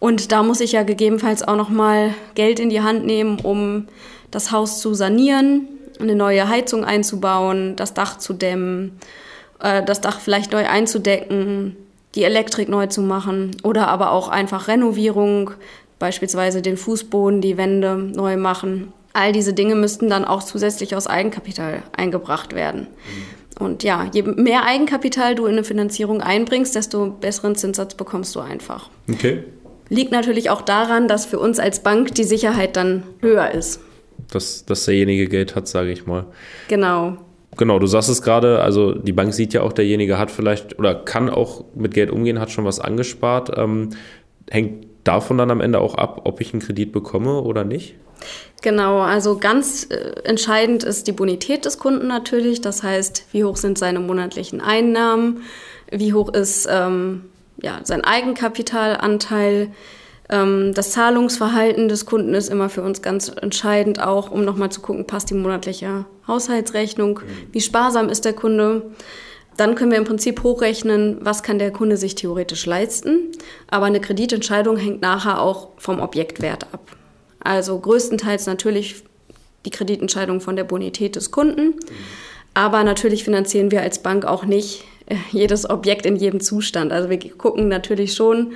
Und 0.00 0.32
da 0.32 0.42
muss 0.42 0.60
ich 0.60 0.72
ja 0.72 0.82
gegebenenfalls 0.82 1.46
auch 1.46 1.56
noch 1.56 1.70
mal 1.70 2.14
Geld 2.34 2.58
in 2.58 2.68
die 2.68 2.82
Hand 2.82 3.06
nehmen, 3.06 3.38
um 3.40 3.86
das 4.30 4.50
Haus 4.50 4.80
zu 4.80 4.92
sanieren, 4.94 5.68
eine 6.00 6.16
neue 6.16 6.48
Heizung 6.48 6.84
einzubauen, 6.84 7.76
das 7.76 7.94
Dach 7.94 8.18
zu 8.18 8.32
dämmen 8.32 8.98
äh, 9.60 9.82
das 9.82 10.00
Dach 10.00 10.20
vielleicht 10.20 10.52
neu 10.52 10.66
einzudecken, 10.66 11.76
die 12.14 12.24
Elektrik 12.24 12.68
neu 12.68 12.86
zu 12.86 13.02
machen 13.02 13.56
oder 13.62 13.88
aber 13.88 14.12
auch 14.12 14.28
einfach 14.28 14.68
Renovierung, 14.68 15.50
beispielsweise 15.98 16.62
den 16.62 16.76
Fußboden, 16.76 17.40
die 17.40 17.56
Wände 17.56 17.96
neu 17.96 18.36
machen. 18.36 18.92
All 19.12 19.32
diese 19.32 19.52
Dinge 19.52 19.74
müssten 19.74 20.08
dann 20.08 20.24
auch 20.24 20.42
zusätzlich 20.42 20.96
aus 20.96 21.06
Eigenkapital 21.06 21.82
eingebracht 21.96 22.54
werden. 22.54 22.88
Und 23.58 23.84
ja, 23.84 24.08
je 24.12 24.22
mehr 24.22 24.64
Eigenkapital 24.64 25.36
du 25.36 25.46
in 25.46 25.52
eine 25.52 25.64
Finanzierung 25.64 26.20
einbringst, 26.20 26.74
desto 26.74 27.10
besseren 27.10 27.54
Zinssatz 27.54 27.94
bekommst 27.94 28.34
du 28.34 28.40
einfach. 28.40 28.90
Okay. 29.10 29.44
Liegt 29.88 30.10
natürlich 30.10 30.50
auch 30.50 30.62
daran, 30.62 31.06
dass 31.06 31.24
für 31.26 31.38
uns 31.38 31.60
als 31.60 31.80
Bank 31.80 32.14
die 32.14 32.24
Sicherheit 32.24 32.76
dann 32.76 33.04
höher 33.20 33.52
ist. 33.52 33.80
Dass, 34.30 34.64
dass 34.64 34.86
derjenige 34.86 35.28
Geld 35.28 35.54
hat, 35.54 35.68
sage 35.68 35.92
ich 35.92 36.06
mal. 36.06 36.26
Genau. 36.68 37.18
Genau, 37.56 37.78
du 37.78 37.86
sagst 37.86 38.08
es 38.08 38.22
gerade, 38.22 38.60
also 38.60 38.92
die 38.92 39.12
Bank 39.12 39.32
sieht 39.34 39.52
ja 39.54 39.62
auch, 39.62 39.72
derjenige 39.72 40.18
hat 40.18 40.30
vielleicht 40.30 40.78
oder 40.78 40.94
kann 40.94 41.30
auch 41.30 41.64
mit 41.74 41.94
Geld 41.94 42.10
umgehen, 42.10 42.40
hat 42.40 42.50
schon 42.50 42.64
was 42.64 42.80
angespart. 42.80 43.52
Ähm, 43.56 43.90
hängt 44.50 44.86
davon 45.04 45.38
dann 45.38 45.50
am 45.50 45.60
Ende 45.60 45.78
auch 45.80 45.94
ab, 45.94 46.22
ob 46.24 46.40
ich 46.40 46.52
einen 46.52 46.62
Kredit 46.62 46.92
bekomme 46.92 47.42
oder 47.42 47.64
nicht? 47.64 47.94
Genau, 48.62 49.00
also 49.00 49.36
ganz 49.36 49.86
äh, 49.90 50.22
entscheidend 50.24 50.84
ist 50.84 51.06
die 51.06 51.12
Bonität 51.12 51.64
des 51.64 51.78
Kunden 51.78 52.06
natürlich. 52.06 52.60
Das 52.60 52.82
heißt, 52.82 53.26
wie 53.32 53.44
hoch 53.44 53.56
sind 53.56 53.78
seine 53.78 54.00
monatlichen 54.00 54.60
Einnahmen, 54.60 55.42
wie 55.90 56.14
hoch 56.14 56.32
ist 56.32 56.66
ähm, 56.70 57.26
ja, 57.60 57.80
sein 57.84 58.02
Eigenkapitalanteil 58.02 59.68
das 60.26 60.92
Zahlungsverhalten 60.92 61.88
des 61.88 62.06
Kunden 62.06 62.32
ist 62.34 62.48
immer 62.48 62.70
für 62.70 62.82
uns 62.82 63.02
ganz 63.02 63.28
entscheidend, 63.28 64.00
auch 64.00 64.30
um 64.30 64.44
nochmal 64.44 64.70
zu 64.70 64.80
gucken, 64.80 65.06
passt 65.06 65.28
die 65.28 65.34
monatliche 65.34 66.06
Haushaltsrechnung, 66.26 67.18
mhm. 67.18 67.52
wie 67.52 67.60
sparsam 67.60 68.08
ist 68.08 68.24
der 68.24 68.32
Kunde. 68.32 68.90
Dann 69.56 69.74
können 69.74 69.90
wir 69.90 69.98
im 69.98 70.04
Prinzip 70.04 70.42
hochrechnen, 70.42 71.18
was 71.20 71.42
kann 71.42 71.58
der 71.58 71.70
Kunde 71.70 71.96
sich 71.96 72.14
theoretisch 72.14 72.66
leisten. 72.66 73.32
Aber 73.68 73.86
eine 73.86 74.00
Kreditentscheidung 74.00 74.76
hängt 74.76 75.00
nachher 75.00 75.40
auch 75.40 75.68
vom 75.76 76.00
Objektwert 76.00 76.66
ab. 76.72 76.96
Also 77.38 77.78
größtenteils 77.78 78.46
natürlich 78.46 79.04
die 79.66 79.70
Kreditentscheidung 79.70 80.40
von 80.40 80.56
der 80.56 80.64
Bonität 80.64 81.16
des 81.16 81.30
Kunden. 81.30 81.66
Mhm. 81.66 81.74
Aber 82.54 82.82
natürlich 82.82 83.24
finanzieren 83.24 83.70
wir 83.70 83.82
als 83.82 84.02
Bank 84.02 84.24
auch 84.24 84.44
nicht 84.44 84.84
äh, 85.06 85.16
jedes 85.30 85.68
Objekt 85.68 86.06
in 86.06 86.16
jedem 86.16 86.40
Zustand. 86.40 86.92
Also 86.92 87.10
wir 87.10 87.18
gucken 87.18 87.68
natürlich 87.68 88.14
schon, 88.14 88.54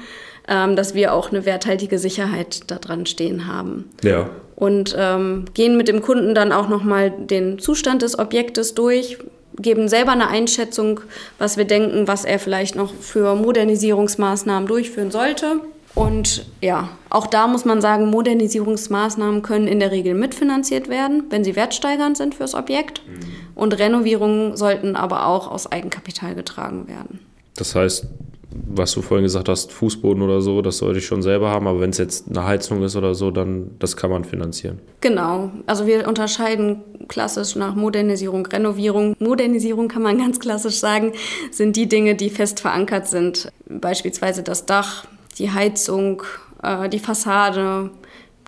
ähm, 0.48 0.76
dass 0.76 0.94
wir 0.94 1.12
auch 1.12 1.30
eine 1.30 1.44
werthaltige 1.44 1.98
Sicherheit 1.98 2.62
da 2.68 2.76
dran 2.76 3.06
stehen 3.06 3.46
haben. 3.46 3.90
Ja. 4.02 4.30
Und 4.56 4.96
ähm, 4.98 5.44
gehen 5.54 5.76
mit 5.76 5.88
dem 5.88 6.02
Kunden 6.02 6.34
dann 6.34 6.52
auch 6.52 6.68
nochmal 6.68 7.10
den 7.10 7.58
Zustand 7.58 8.02
des 8.02 8.18
Objektes 8.18 8.74
durch, 8.74 9.18
geben 9.56 9.88
selber 9.88 10.12
eine 10.12 10.28
Einschätzung, 10.28 11.00
was 11.38 11.56
wir 11.56 11.64
denken, 11.64 12.08
was 12.08 12.24
er 12.24 12.38
vielleicht 12.38 12.74
noch 12.76 12.92
für 12.94 13.34
Modernisierungsmaßnahmen 13.34 14.68
durchführen 14.68 15.10
sollte. 15.10 15.60
Und 15.94 16.46
ja, 16.60 16.90
auch 17.10 17.26
da 17.26 17.48
muss 17.48 17.64
man 17.64 17.80
sagen, 17.80 18.06
Modernisierungsmaßnahmen 18.06 19.42
können 19.42 19.66
in 19.66 19.80
der 19.80 19.90
Regel 19.90 20.14
mitfinanziert 20.14 20.88
werden, 20.88 21.24
wenn 21.30 21.42
sie 21.42 21.56
wertsteigernd 21.56 22.16
sind 22.16 22.36
fürs 22.36 22.54
Objekt. 22.54 23.02
Mhm. 23.06 23.20
Und 23.56 23.78
Renovierungen 23.78 24.56
sollten 24.56 24.94
aber 24.94 25.26
auch 25.26 25.50
aus 25.50 25.70
Eigenkapital 25.70 26.36
getragen 26.36 26.86
werden. 26.86 27.18
Das 27.56 27.74
heißt, 27.74 28.06
was 28.50 28.92
du 28.92 29.02
vorhin 29.02 29.24
gesagt 29.24 29.48
hast, 29.48 29.72
Fußboden 29.72 30.22
oder 30.22 30.40
so, 30.40 30.62
das 30.62 30.78
sollte 30.78 30.98
ich 30.98 31.06
schon 31.06 31.22
selber 31.22 31.50
haben, 31.50 31.66
aber 31.66 31.80
wenn 31.80 31.90
es 31.90 31.98
jetzt 31.98 32.28
eine 32.28 32.44
Heizung 32.44 32.82
ist 32.82 32.96
oder 32.96 33.14
so, 33.14 33.30
dann 33.30 33.72
das 33.78 33.96
kann 33.96 34.10
man 34.10 34.24
finanzieren. 34.24 34.78
Genau, 35.00 35.50
also 35.66 35.86
wir 35.86 36.08
unterscheiden 36.08 36.80
klassisch 37.08 37.56
nach 37.56 37.74
Modernisierung, 37.74 38.46
Renovierung. 38.46 39.14
Modernisierung 39.18 39.88
kann 39.88 40.02
man 40.02 40.18
ganz 40.24 40.40
klassisch 40.40 40.78
sagen, 40.78 41.12
sind 41.50 41.76
die 41.76 41.88
Dinge, 41.88 42.14
die 42.14 42.30
fest 42.30 42.60
verankert 42.60 43.06
sind, 43.06 43.52
beispielsweise 43.68 44.42
das 44.42 44.64
Dach, 44.64 45.06
die 45.38 45.50
Heizung, 45.50 46.22
äh, 46.62 46.88
die 46.88 46.98
Fassade, 46.98 47.90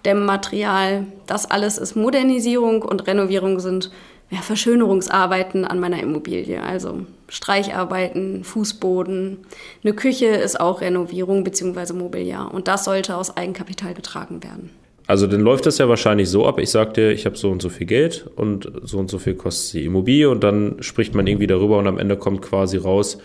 Dämmmaterial, 0.05 1.07
das 1.27 1.51
alles 1.51 1.77
ist 1.77 1.95
Modernisierung 1.95 2.81
und 2.81 3.07
Renovierung 3.07 3.61
sind 3.61 3.91
ja, 4.31 4.41
Verschönerungsarbeiten 4.41 5.67
an 5.67 5.79
meiner 5.79 6.01
Immobilie. 6.01 6.63
Also 6.63 7.01
Streicharbeiten, 7.31 8.45
Fußboden. 8.45 9.39
Eine 9.83 9.95
Küche 9.95 10.27
ist 10.27 10.61
auch 10.61 10.81
Renovierung 10.83 11.45
bzw. 11.45 11.95
Mobiliar. 11.95 12.53
Und 12.53 12.69
das 12.69 12.85
sollte 12.85 13.17
aus 13.17 13.37
Eigenkapital 13.37 13.95
getragen 13.95 14.43
werden. 14.43 14.71
Also 15.07 15.27
dann 15.27 15.41
läuft 15.41 15.67
das 15.67 15.79
ja 15.79 15.89
wahrscheinlich 15.89 16.29
so 16.29 16.47
ab, 16.47 16.61
ich 16.61 16.71
sag 16.71 16.95
dir, 16.95 17.11
ich 17.11 17.27
habe 17.27 17.37
so 17.37 17.51
und 17.51 17.61
so 17.61 17.69
viel 17.69 17.87
Geld 17.87 18.31
und 18.37 18.71
so 18.85 18.99
und 18.99 19.11
so 19.11 19.19
viel 19.19 19.35
kostet 19.35 19.75
die 19.75 19.85
Immobilie 19.85 20.31
und 20.31 20.45
dann 20.45 20.77
spricht 20.83 21.17
man 21.17 21.27
irgendwie 21.27 21.49
darüber 21.49 21.79
und 21.79 21.89
am 21.89 21.99
Ende 21.99 22.17
kommt 22.17 22.43
quasi 22.43 22.77
raus, 22.77 23.19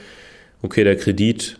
okay, 0.64 0.84
der 0.84 0.96
Kredit, 0.96 1.60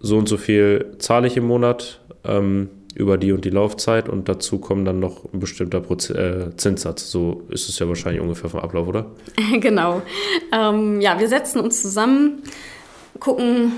so 0.00 0.16
und 0.18 0.28
so 0.28 0.38
viel 0.38 0.86
zahle 0.98 1.28
ich 1.28 1.36
im 1.36 1.44
Monat, 1.44 2.00
ähm, 2.24 2.68
über 2.94 3.16
die 3.18 3.32
und 3.32 3.44
die 3.44 3.50
Laufzeit 3.50 4.08
und 4.08 4.28
dazu 4.28 4.58
kommen 4.58 4.84
dann 4.84 5.00
noch 5.00 5.32
ein 5.32 5.40
bestimmter 5.40 5.80
Proz 5.80 6.10
äh, 6.10 6.54
Zinssatz. 6.56 7.10
So 7.10 7.42
ist 7.48 7.68
es 7.68 7.78
ja 7.78 7.88
wahrscheinlich 7.88 8.20
ungefähr 8.20 8.50
vom 8.50 8.60
Ablauf, 8.60 8.88
oder? 8.88 9.06
genau. 9.60 10.02
Ähm, 10.52 11.00
ja, 11.00 11.18
wir 11.18 11.28
setzen 11.28 11.60
uns 11.60 11.82
zusammen, 11.82 12.42
gucken, 13.18 13.72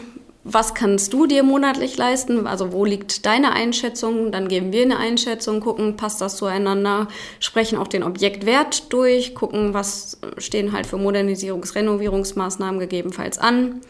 was 0.45 0.75
kannst 0.75 1.13
du 1.13 1.27
dir 1.27 1.45
monatlich 1.45 1.97
leisten? 1.97 2.47
Also 2.47 2.73
wo 2.73 2.85
liegt 2.85 3.27
deine 3.27 3.53
Einschätzung? 3.53 4.33
Dann 4.33 4.49
geben 4.49 4.73
wir 4.73 4.83
eine 4.83 4.99
Einschätzung, 4.99 5.61
gucken, 5.61 5.97
passt 5.97 6.21
das 6.21 6.37
zueinander, 6.37 7.07
sprechen 7.39 7.79
auch 7.79 7.87
den 7.87 8.03
Objektwert 8.03 8.93
durch, 8.93 9.35
gucken, 9.35 9.73
was 9.73 10.19
stehen 10.39 10.73
halt 10.73 10.87
für 10.87 10.97
Modernisierungs-, 10.97 11.77
Renovierungsmaßnahmen 11.77 12.81
gegebenenfalls 12.81 13.39
an. 13.39 13.83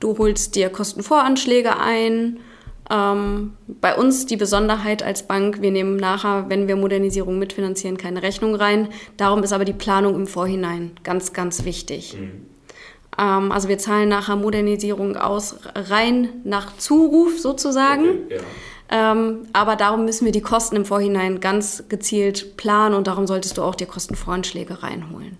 Du 0.00 0.18
holst 0.18 0.56
dir 0.56 0.70
Kostenvoranschläge 0.70 1.78
ein 1.78 2.40
ähm, 2.90 3.52
bei 3.66 3.94
uns 3.94 4.26
die 4.26 4.36
Besonderheit 4.36 5.02
als 5.02 5.26
Bank, 5.26 5.62
wir 5.62 5.70
nehmen 5.70 5.96
nachher, 5.96 6.46
wenn 6.48 6.68
wir 6.68 6.76
Modernisierung 6.76 7.38
mitfinanzieren, 7.38 7.96
keine 7.96 8.22
Rechnung 8.22 8.54
rein. 8.54 8.88
Darum 9.16 9.42
ist 9.42 9.52
aber 9.52 9.64
die 9.64 9.72
Planung 9.72 10.14
im 10.14 10.26
Vorhinein 10.26 10.92
ganz, 11.02 11.32
ganz 11.32 11.64
wichtig. 11.64 12.16
Mhm. 12.18 12.46
Ähm, 13.18 13.52
also 13.52 13.68
wir 13.68 13.78
zahlen 13.78 14.08
nachher 14.08 14.36
Modernisierung 14.36 15.16
aus, 15.16 15.56
rein 15.74 16.28
nach 16.44 16.76
Zuruf 16.76 17.38
sozusagen. 17.38 18.04
Okay, 18.26 18.40
ja. 18.90 19.12
ähm, 19.12 19.46
aber 19.52 19.76
darum 19.76 20.04
müssen 20.04 20.24
wir 20.24 20.32
die 20.32 20.40
Kosten 20.40 20.76
im 20.76 20.84
Vorhinein 20.84 21.40
ganz 21.40 21.84
gezielt 21.88 22.56
planen 22.56 22.94
und 22.94 23.06
darum 23.06 23.26
solltest 23.26 23.58
du 23.58 23.62
auch 23.62 23.74
die 23.74 23.86
Kostenvoranschläge 23.86 24.82
reinholen. 24.82 25.38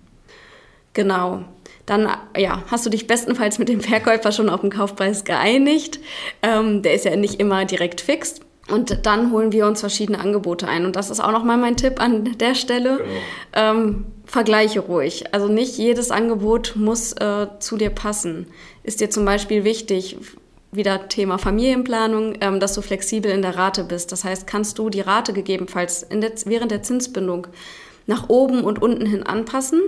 Genau 0.93 1.43
dann 1.85 2.09
ja, 2.37 2.63
hast 2.67 2.85
du 2.85 2.89
dich 2.89 3.07
bestenfalls 3.07 3.59
mit 3.59 3.69
dem 3.69 3.81
Verkäufer 3.81 4.31
schon 4.31 4.49
auf 4.49 4.61
den 4.61 4.69
Kaufpreis 4.69 5.23
geeinigt. 5.23 5.99
Ähm, 6.41 6.81
der 6.81 6.93
ist 6.93 7.05
ja 7.05 7.15
nicht 7.15 7.39
immer 7.39 7.65
direkt 7.65 8.01
fix. 8.01 8.39
Und 8.69 9.05
dann 9.05 9.31
holen 9.31 9.51
wir 9.51 9.67
uns 9.67 9.81
verschiedene 9.81 10.19
Angebote 10.19 10.67
ein. 10.67 10.85
Und 10.85 10.95
das 10.95 11.09
ist 11.09 11.19
auch 11.19 11.33
nochmal 11.33 11.57
mein 11.57 11.75
Tipp 11.75 12.01
an 12.01 12.37
der 12.37 12.55
Stelle. 12.55 12.97
Genau. 12.97 13.09
Ähm, 13.53 14.05
vergleiche 14.25 14.79
ruhig. 14.79 15.25
Also 15.33 15.49
nicht 15.49 15.77
jedes 15.77 16.11
Angebot 16.11 16.73
muss 16.77 17.11
äh, 17.13 17.47
zu 17.59 17.75
dir 17.75 17.89
passen. 17.89 18.47
Ist 18.83 19.01
dir 19.01 19.09
zum 19.09 19.25
Beispiel 19.25 19.65
wichtig, 19.65 20.17
wieder 20.71 21.09
Thema 21.09 21.37
Familienplanung, 21.37 22.35
ähm, 22.39 22.61
dass 22.61 22.73
du 22.73 22.81
flexibel 22.81 23.31
in 23.31 23.41
der 23.41 23.57
Rate 23.57 23.83
bist. 23.83 24.13
Das 24.13 24.23
heißt, 24.23 24.47
kannst 24.47 24.79
du 24.79 24.89
die 24.89 25.01
Rate 25.01 25.33
gegebenenfalls 25.33 26.07
der, 26.09 26.31
während 26.45 26.71
der 26.71 26.83
Zinsbindung 26.83 27.47
nach 28.07 28.29
oben 28.29 28.63
und 28.63 28.81
unten 28.81 29.05
hin 29.05 29.23
anpassen 29.23 29.81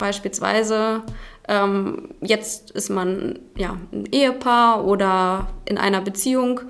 Beispielsweise 0.00 1.02
ähm, 1.46 2.08
jetzt 2.20 2.72
ist 2.72 2.90
man 2.90 3.38
ja 3.56 3.76
ein 3.92 4.06
Ehepaar 4.10 4.84
oder 4.84 5.48
in 5.66 5.78
einer 5.78 6.00
Beziehung, 6.00 6.62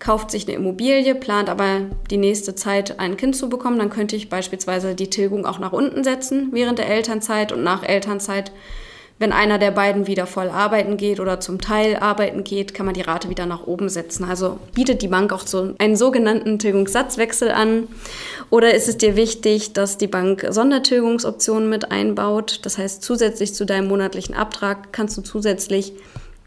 kauft 0.00 0.32
sich 0.32 0.48
eine 0.48 0.56
Immobilie, 0.56 1.14
plant 1.14 1.48
aber 1.48 1.82
die 2.10 2.16
nächste 2.16 2.56
Zeit 2.56 2.98
ein 2.98 3.16
Kind 3.16 3.36
zu 3.36 3.48
bekommen, 3.48 3.78
dann 3.78 3.90
könnte 3.90 4.16
ich 4.16 4.28
beispielsweise 4.28 4.96
die 4.96 5.10
Tilgung 5.10 5.46
auch 5.46 5.60
nach 5.60 5.72
unten 5.72 6.02
setzen 6.02 6.48
während 6.50 6.80
der 6.80 6.88
Elternzeit 6.88 7.52
und 7.52 7.62
nach 7.62 7.84
Elternzeit 7.84 8.50
wenn 9.18 9.32
einer 9.32 9.58
der 9.58 9.70
beiden 9.70 10.06
wieder 10.06 10.26
voll 10.26 10.48
arbeiten 10.48 10.96
geht 10.96 11.20
oder 11.20 11.38
zum 11.38 11.60
Teil 11.60 11.96
arbeiten 11.96 12.44
geht, 12.44 12.74
kann 12.74 12.86
man 12.86 12.94
die 12.94 13.02
Rate 13.02 13.28
wieder 13.28 13.46
nach 13.46 13.66
oben 13.66 13.88
setzen. 13.88 14.24
Also 14.24 14.58
bietet 14.74 15.00
die 15.02 15.08
Bank 15.08 15.32
auch 15.32 15.46
so 15.46 15.74
einen 15.78 15.96
sogenannten 15.96 16.58
Tilgungssatzwechsel 16.58 17.50
an. 17.50 17.88
Oder 18.50 18.74
ist 18.74 18.88
es 18.88 18.98
dir 18.98 19.14
wichtig, 19.14 19.74
dass 19.74 19.96
die 19.96 20.08
Bank 20.08 20.46
Sondertilgungsoptionen 20.48 21.68
mit 21.68 21.92
einbaut? 21.92 22.60
Das 22.64 22.78
heißt, 22.78 23.02
zusätzlich 23.02 23.54
zu 23.54 23.64
deinem 23.64 23.88
monatlichen 23.88 24.34
Abtrag 24.34 24.92
kannst 24.92 25.16
du 25.16 25.22
zusätzlich 25.22 25.92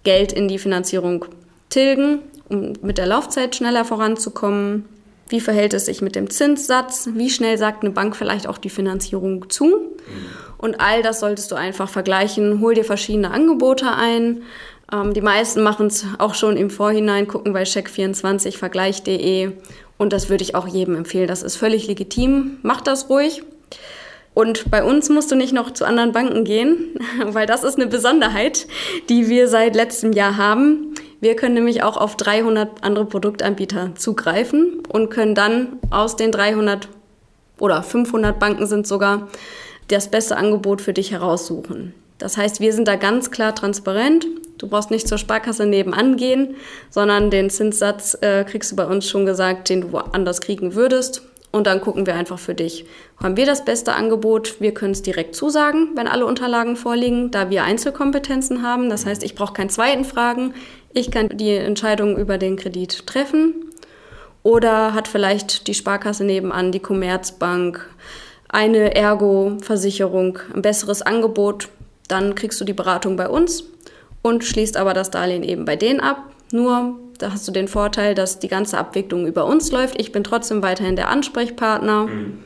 Geld 0.04 0.34
in 0.34 0.48
die 0.48 0.60
Finanzierung 0.60 1.26
tilgen, 1.70 2.20
um 2.50 2.74
mit 2.82 2.98
der 2.98 3.08
Laufzeit 3.08 3.56
schneller 3.56 3.86
voranzukommen. 3.86 4.86
Wie 5.27 5.39
verhält 5.39 5.74
es 5.74 5.86
sich 5.86 6.01
mit 6.01 6.15
dem 6.15 6.29
Zinssatz? 6.29 7.10
Wie 7.13 7.29
schnell 7.29 7.58
sagt 7.58 7.84
eine 7.84 7.91
Bank 7.91 8.15
vielleicht 8.15 8.48
auch 8.48 8.60
die 8.60 8.70
Finanzierung 8.70 9.50
zu? 9.50 9.96
Und 10.58 10.79
all 10.79 11.01
das 11.01 11.20
solltest 11.20 11.51
du 11.51 11.55
einfach 11.55 11.89
vergleichen. 11.89 12.62
Hol 12.62 12.75
dir 12.75 12.84
verschiedene 12.84 13.32
Angebote 13.32 13.91
ein. 13.91 14.44
Ähm, 14.91 15.13
die 15.13 15.22
meisten 15.22 15.63
machen 15.63 15.88
es 15.88 16.05
auch 16.20 16.36
schon 16.36 16.58
im 16.58 16.70
Vorhinein, 16.70 17.27
gucken 17.27 17.53
bei 17.53 17.63
check24 17.63 18.58
vergleich.de. 18.58 19.51
Und 19.98 20.13
das 20.13 20.29
würde 20.29 20.44
ich 20.44 20.55
auch 20.55 20.67
jedem 20.67 20.96
empfehlen. 20.96 21.27
Das 21.27 21.41
ist 21.41 21.55
völlig 21.55 21.88
legitim. 21.88 22.58
Mach 22.62 22.82
das 22.82 23.10
ruhig. 23.10 23.44
Und 24.34 24.70
bei 24.70 24.84
uns 24.84 25.10
musst 25.10 25.32
du 25.32 25.36
nicht 25.36 25.53
noch 25.53 25.72
zu 25.72 25.86
anderen 25.86 26.12
Banken 26.12 26.44
gehen, 26.44 27.00
weil 27.25 27.48
das 27.48 27.63
ist 27.63 27.75
eine 27.75 27.88
Besonderheit, 27.88 28.67
die 29.10 29.29
wir 29.29 29.48
seit 29.48 29.75
letztem 29.75 30.12
Jahr 30.12 30.38
haben. 30.38 30.94
Wir 31.25 31.36
können 31.36 31.55
nämlich 31.55 31.82
auch 31.82 31.98
auf 31.98 32.17
300 32.17 32.84
andere 32.84 33.05
Produktanbieter 33.05 33.96
zugreifen 33.96 34.84
und 34.89 35.10
können 35.10 35.34
dann 35.34 35.79
aus 35.89 36.15
den 36.15 36.32
300 36.32 36.88
oder 37.58 37.82
500 37.82 38.38
Banken 38.38 38.67
sind 38.67 38.86
sogar 38.86 39.27
das 39.88 40.12
beste 40.12 40.38
Angebot 40.38 40.84
für 40.84 40.94
dich 40.94 41.10
heraussuchen. 41.10 41.96
Das 42.20 42.38
heißt, 42.38 42.60
wir 42.60 42.74
sind 42.74 42.88
da 42.88 42.96
ganz 42.96 43.32
klar 43.32 43.55
transparent. 43.55 44.27
Du 44.60 44.67
brauchst 44.67 44.91
nicht 44.91 45.08
zur 45.08 45.17
Sparkasse 45.17 45.65
nebenan 45.65 46.15
gehen, 46.15 46.58
sondern 46.91 47.32
den 47.32 47.50
Zinssatz 47.50 48.15
äh, 48.22 48.44
kriegst 48.44 48.74
du 48.74 48.75
bei 48.75 48.86
uns 48.86 49.10
schon 49.10 49.25
gesagt, 49.25 49.70
den 49.70 49.82
du 49.82 49.94
woanders 49.94 50.41
kriegen 50.41 50.75
würdest. 50.75 51.24
Und 51.51 51.65
dann 51.65 51.82
gucken 51.82 52.05
wir 52.05 52.13
einfach 52.13 52.38
für 52.38 52.53
dich. 52.53 52.86
Haben 53.24 53.38
wir 53.38 53.48
das 53.48 53.65
beste 53.65 53.94
Angebot? 53.94 54.60
Wir 54.60 54.74
können 54.74 54.91
es 54.91 55.01
direkt 55.01 55.36
zusagen, 55.36 55.91
wenn 55.96 56.08
alle 56.08 56.25
Unterlagen 56.25 56.75
vorliegen, 56.75 57.32
da 57.32 57.50
wir 57.50 57.63
Einzelkompetenzen 57.63 58.62
haben. 58.62 58.89
Das 58.89 59.05
heißt, 59.05 59.24
ich 59.24 59.36
brauche 59.36 59.53
keinen 59.53 59.70
zweiten 59.70 60.03
Fragen. 60.03 60.53
Ich 60.98 61.12
kann 61.12 61.28
die 61.28 61.52
Entscheidung 61.52 62.18
über 62.18 62.38
den 62.38 62.56
Kredit 62.56 63.06
treffen. 63.06 63.54
Oder 64.44 64.94
hat 64.94 65.10
vielleicht 65.10 65.68
die 65.68 65.74
Sparkasse 65.74 66.24
nebenan, 66.24 66.72
die 66.72 66.80
Commerzbank, 66.80 67.86
eine 68.48 68.96
Ergo-Versicherung, 68.96 70.40
ein 70.54 70.62
besseres 70.62 71.02
Angebot, 71.02 71.68
dann 72.08 72.34
kriegst 72.36 72.62
du 72.62 72.66
die 72.66 72.74
Beratung 72.74 73.18
bei 73.18 73.28
uns 73.28 73.66
und 74.22 74.46
schließt 74.46 74.78
aber 74.78 74.94
das 74.94 75.12
Darlehen 75.12 75.44
eben 75.44 75.66
bei 75.66 75.75
denen 75.75 76.00
ab. 76.00 76.32
Nur, 76.54 76.98
da 77.18 77.34
hast 77.34 77.46
du 77.46 77.52
den 77.52 77.68
Vorteil, 77.68 78.16
dass 78.16 78.40
die 78.40 78.48
ganze 78.48 78.78
Abwicklung 78.78 79.28
über 79.28 79.46
uns 79.46 79.72
läuft. 79.72 80.00
Ich 80.00 80.14
bin 80.14 80.24
trotzdem 80.24 80.64
weiterhin 80.64 80.96
der 80.96 81.10
Ansprechpartner 81.10 82.06
mhm. 82.06 82.44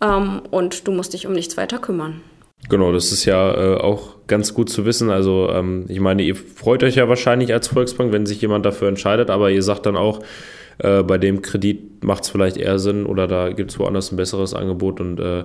ähm, 0.00 0.42
und 0.52 0.86
du 0.86 0.92
musst 0.92 1.14
dich 1.14 1.26
um 1.26 1.32
nichts 1.32 1.56
weiter 1.56 1.78
kümmern. 1.78 2.20
Genau, 2.68 2.92
das 2.92 3.12
ist 3.12 3.24
ja 3.24 3.54
äh, 3.54 3.76
auch 3.76 4.16
ganz 4.26 4.54
gut 4.54 4.70
zu 4.70 4.84
wissen. 4.86 5.10
Also 5.10 5.50
ähm, 5.50 5.86
ich 5.88 6.00
meine, 6.00 6.22
ihr 6.22 6.36
freut 6.36 6.82
euch 6.84 6.96
ja 6.96 7.08
wahrscheinlich 7.08 7.52
als 7.52 7.68
Volksbank, 7.68 8.12
wenn 8.12 8.26
sich 8.26 8.40
jemand 8.40 8.64
dafür 8.64 8.88
entscheidet, 8.88 9.30
aber 9.30 9.50
ihr 9.50 9.62
sagt 9.62 9.86
dann 9.86 9.96
auch, 9.96 10.20
äh, 10.78 11.02
bei 11.02 11.18
dem 11.18 11.42
Kredit 11.42 12.02
macht 12.04 12.24
es 12.24 12.30
vielleicht 12.30 12.56
eher 12.56 12.78
Sinn 12.78 13.06
oder 13.06 13.26
da 13.26 13.50
gibt 13.50 13.70
es 13.70 13.78
woanders 13.78 14.12
ein 14.12 14.16
besseres 14.16 14.54
Angebot 14.54 15.00
und 15.00 15.20
äh, 15.20 15.44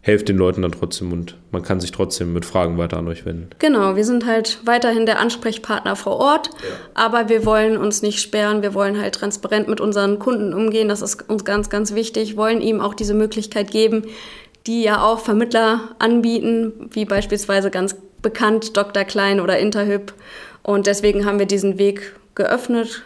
helft 0.00 0.28
den 0.28 0.36
Leuten 0.36 0.62
dann 0.62 0.72
trotzdem 0.72 1.12
und 1.12 1.36
man 1.50 1.62
kann 1.62 1.80
sich 1.80 1.90
trotzdem 1.90 2.32
mit 2.32 2.44
Fragen 2.44 2.78
weiter 2.78 2.98
an 2.98 3.08
euch 3.08 3.26
wenden. 3.26 3.50
Genau, 3.58 3.96
wir 3.96 4.04
sind 4.04 4.26
halt 4.26 4.58
weiterhin 4.64 5.06
der 5.06 5.18
Ansprechpartner 5.18 5.96
vor 5.96 6.16
Ort, 6.16 6.48
ja. 6.48 6.68
aber 6.94 7.28
wir 7.28 7.44
wollen 7.44 7.76
uns 7.76 8.00
nicht 8.00 8.20
sperren, 8.20 8.62
wir 8.62 8.74
wollen 8.74 9.00
halt 9.00 9.16
transparent 9.16 9.68
mit 9.68 9.80
unseren 9.80 10.18
Kunden 10.18 10.54
umgehen, 10.54 10.88
das 10.88 11.02
ist 11.02 11.28
uns 11.28 11.44
ganz, 11.44 11.68
ganz 11.68 11.94
wichtig, 11.94 12.36
wollen 12.36 12.60
ihm 12.60 12.80
auch 12.80 12.94
diese 12.94 13.14
Möglichkeit 13.14 13.70
geben, 13.70 14.04
die 14.68 14.82
ja 14.82 15.02
auch 15.02 15.18
Vermittler 15.18 15.80
anbieten, 15.98 16.90
wie 16.92 17.04
beispielsweise 17.04 17.70
ganz 17.70 17.96
bekannt 18.22 18.76
Dr. 18.76 19.04
Klein 19.04 19.40
oder 19.40 19.58
Interhyp 19.58 20.12
und 20.62 20.86
deswegen 20.86 21.24
haben 21.24 21.38
wir 21.38 21.46
diesen 21.46 21.78
Weg 21.78 22.14
geöffnet, 22.34 23.02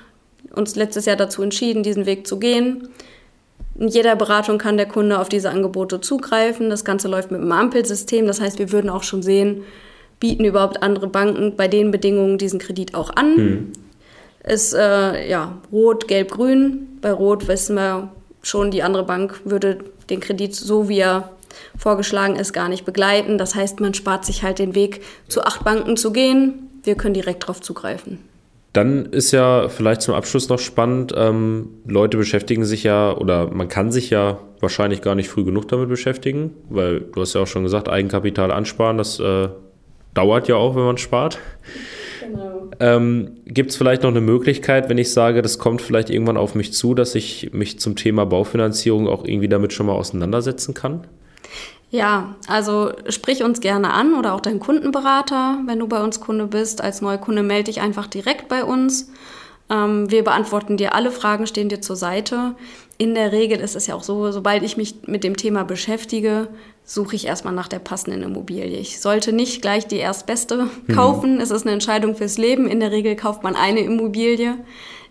uns 0.52 0.74
letztes 0.74 1.06
Jahr 1.06 1.16
dazu 1.16 1.42
entschieden, 1.42 1.84
diesen 1.84 2.06
Weg 2.06 2.26
zu 2.26 2.38
gehen. 2.38 2.88
In 3.78 3.88
jeder 3.88 4.16
Beratung 4.16 4.58
kann 4.58 4.76
der 4.76 4.86
Kunde 4.86 5.18
auf 5.18 5.28
diese 5.28 5.50
Angebote 5.50 6.00
zugreifen. 6.00 6.68
Das 6.68 6.84
Ganze 6.84 7.08
läuft 7.08 7.30
mit 7.30 7.40
einem 7.40 7.52
Ampelsystem. 7.52 8.26
Das 8.26 8.40
heißt, 8.40 8.58
wir 8.58 8.72
würden 8.72 8.90
auch 8.90 9.02
schon 9.02 9.22
sehen, 9.22 9.62
bieten 10.20 10.44
überhaupt 10.44 10.82
andere 10.82 11.06
Banken 11.06 11.56
bei 11.56 11.68
den 11.68 11.90
Bedingungen 11.90 12.36
diesen 12.36 12.58
Kredit 12.58 12.94
auch 12.94 13.10
an. 13.16 13.36
Mhm. 13.36 13.72
Ist 14.44 14.74
äh, 14.74 15.30
ja 15.30 15.56
rot, 15.70 16.08
gelb, 16.08 16.32
grün. 16.32 16.98
Bei 17.00 17.12
rot 17.12 17.48
wissen 17.48 17.76
wir 17.76 18.10
schon, 18.42 18.70
die 18.72 18.82
andere 18.82 19.04
Bank 19.04 19.40
würde 19.44 19.78
den 20.10 20.20
Kredit 20.20 20.54
so 20.54 20.88
wie 20.88 20.98
er 20.98 21.30
vorgeschlagen 21.76 22.36
ist, 22.36 22.52
gar 22.52 22.68
nicht 22.68 22.84
begleiten. 22.84 23.38
Das 23.38 23.54
heißt, 23.54 23.80
man 23.80 23.94
spart 23.94 24.24
sich 24.24 24.42
halt 24.42 24.58
den 24.58 24.74
Weg, 24.74 25.02
zu 25.28 25.42
acht 25.42 25.64
Banken 25.64 25.96
zu 25.96 26.12
gehen. 26.12 26.70
Wir 26.84 26.94
können 26.94 27.14
direkt 27.14 27.44
darauf 27.44 27.60
zugreifen. 27.60 28.18
Dann 28.72 29.06
ist 29.06 29.32
ja 29.32 29.68
vielleicht 29.68 30.00
zum 30.00 30.14
Abschluss 30.14 30.48
noch 30.48 30.58
spannend, 30.58 31.12
ähm, 31.14 31.68
Leute 31.86 32.16
beschäftigen 32.16 32.64
sich 32.64 32.84
ja 32.84 33.14
oder 33.14 33.48
man 33.52 33.68
kann 33.68 33.92
sich 33.92 34.08
ja 34.08 34.38
wahrscheinlich 34.60 35.02
gar 35.02 35.14
nicht 35.14 35.28
früh 35.28 35.44
genug 35.44 35.68
damit 35.68 35.90
beschäftigen, 35.90 36.52
weil 36.70 37.00
du 37.00 37.20
hast 37.20 37.34
ja 37.34 37.42
auch 37.42 37.46
schon 37.46 37.64
gesagt, 37.64 37.90
Eigenkapital 37.90 38.50
ansparen, 38.50 38.96
das 38.96 39.20
äh, 39.20 39.48
dauert 40.14 40.48
ja 40.48 40.56
auch, 40.56 40.74
wenn 40.74 40.84
man 40.84 40.96
spart. 40.96 41.38
Genau. 42.20 42.70
Ähm, 42.80 43.32
Gibt 43.46 43.72
es 43.72 43.76
vielleicht 43.76 44.04
noch 44.04 44.10
eine 44.10 44.20
Möglichkeit, 44.22 44.88
wenn 44.88 44.96
ich 44.96 45.12
sage, 45.12 45.42
das 45.42 45.58
kommt 45.58 45.82
vielleicht 45.82 46.08
irgendwann 46.08 46.38
auf 46.38 46.54
mich 46.54 46.72
zu, 46.72 46.94
dass 46.94 47.14
ich 47.14 47.52
mich 47.52 47.78
zum 47.78 47.96
Thema 47.96 48.24
Baufinanzierung 48.24 49.06
auch 49.06 49.24
irgendwie 49.24 49.48
damit 49.48 49.74
schon 49.74 49.86
mal 49.86 49.92
auseinandersetzen 49.92 50.72
kann? 50.72 51.06
Ja, 51.92 52.36
also 52.48 52.90
sprich 53.10 53.44
uns 53.44 53.60
gerne 53.60 53.92
an 53.92 54.14
oder 54.14 54.32
auch 54.32 54.40
deinen 54.40 54.60
Kundenberater, 54.60 55.58
wenn 55.66 55.78
du 55.78 55.86
bei 55.86 56.02
uns 56.02 56.20
Kunde 56.20 56.46
bist. 56.46 56.80
Als 56.80 57.02
Neukunde 57.02 57.42
melde 57.42 57.64
dich 57.64 57.82
einfach 57.82 58.06
direkt 58.06 58.48
bei 58.48 58.64
uns. 58.64 59.10
Ähm, 59.68 60.10
wir 60.10 60.24
beantworten 60.24 60.78
dir 60.78 60.94
alle 60.94 61.10
Fragen, 61.10 61.46
stehen 61.46 61.68
dir 61.68 61.82
zur 61.82 61.96
Seite. 61.96 62.54
In 62.96 63.14
der 63.14 63.30
Regel 63.32 63.60
ist 63.60 63.76
es 63.76 63.86
ja 63.88 63.94
auch 63.94 64.04
so, 64.04 64.32
sobald 64.32 64.62
ich 64.62 64.78
mich 64.78 65.06
mit 65.06 65.22
dem 65.22 65.36
Thema 65.36 65.64
beschäftige, 65.64 66.48
suche 66.82 67.14
ich 67.14 67.26
erstmal 67.26 67.52
nach 67.52 67.68
der 67.68 67.78
passenden 67.78 68.22
Immobilie. 68.22 68.78
Ich 68.78 69.02
sollte 69.02 69.34
nicht 69.34 69.60
gleich 69.60 69.86
die 69.86 69.98
erstbeste 69.98 70.64
mhm. 70.86 70.94
kaufen. 70.94 71.34
Mhm. 71.34 71.40
Es 71.42 71.50
ist 71.50 71.66
eine 71.66 71.72
Entscheidung 71.72 72.16
fürs 72.16 72.38
Leben. 72.38 72.68
In 72.68 72.80
der 72.80 72.90
Regel 72.90 73.16
kauft 73.16 73.42
man 73.42 73.54
eine 73.54 73.80
Immobilie 73.80 74.56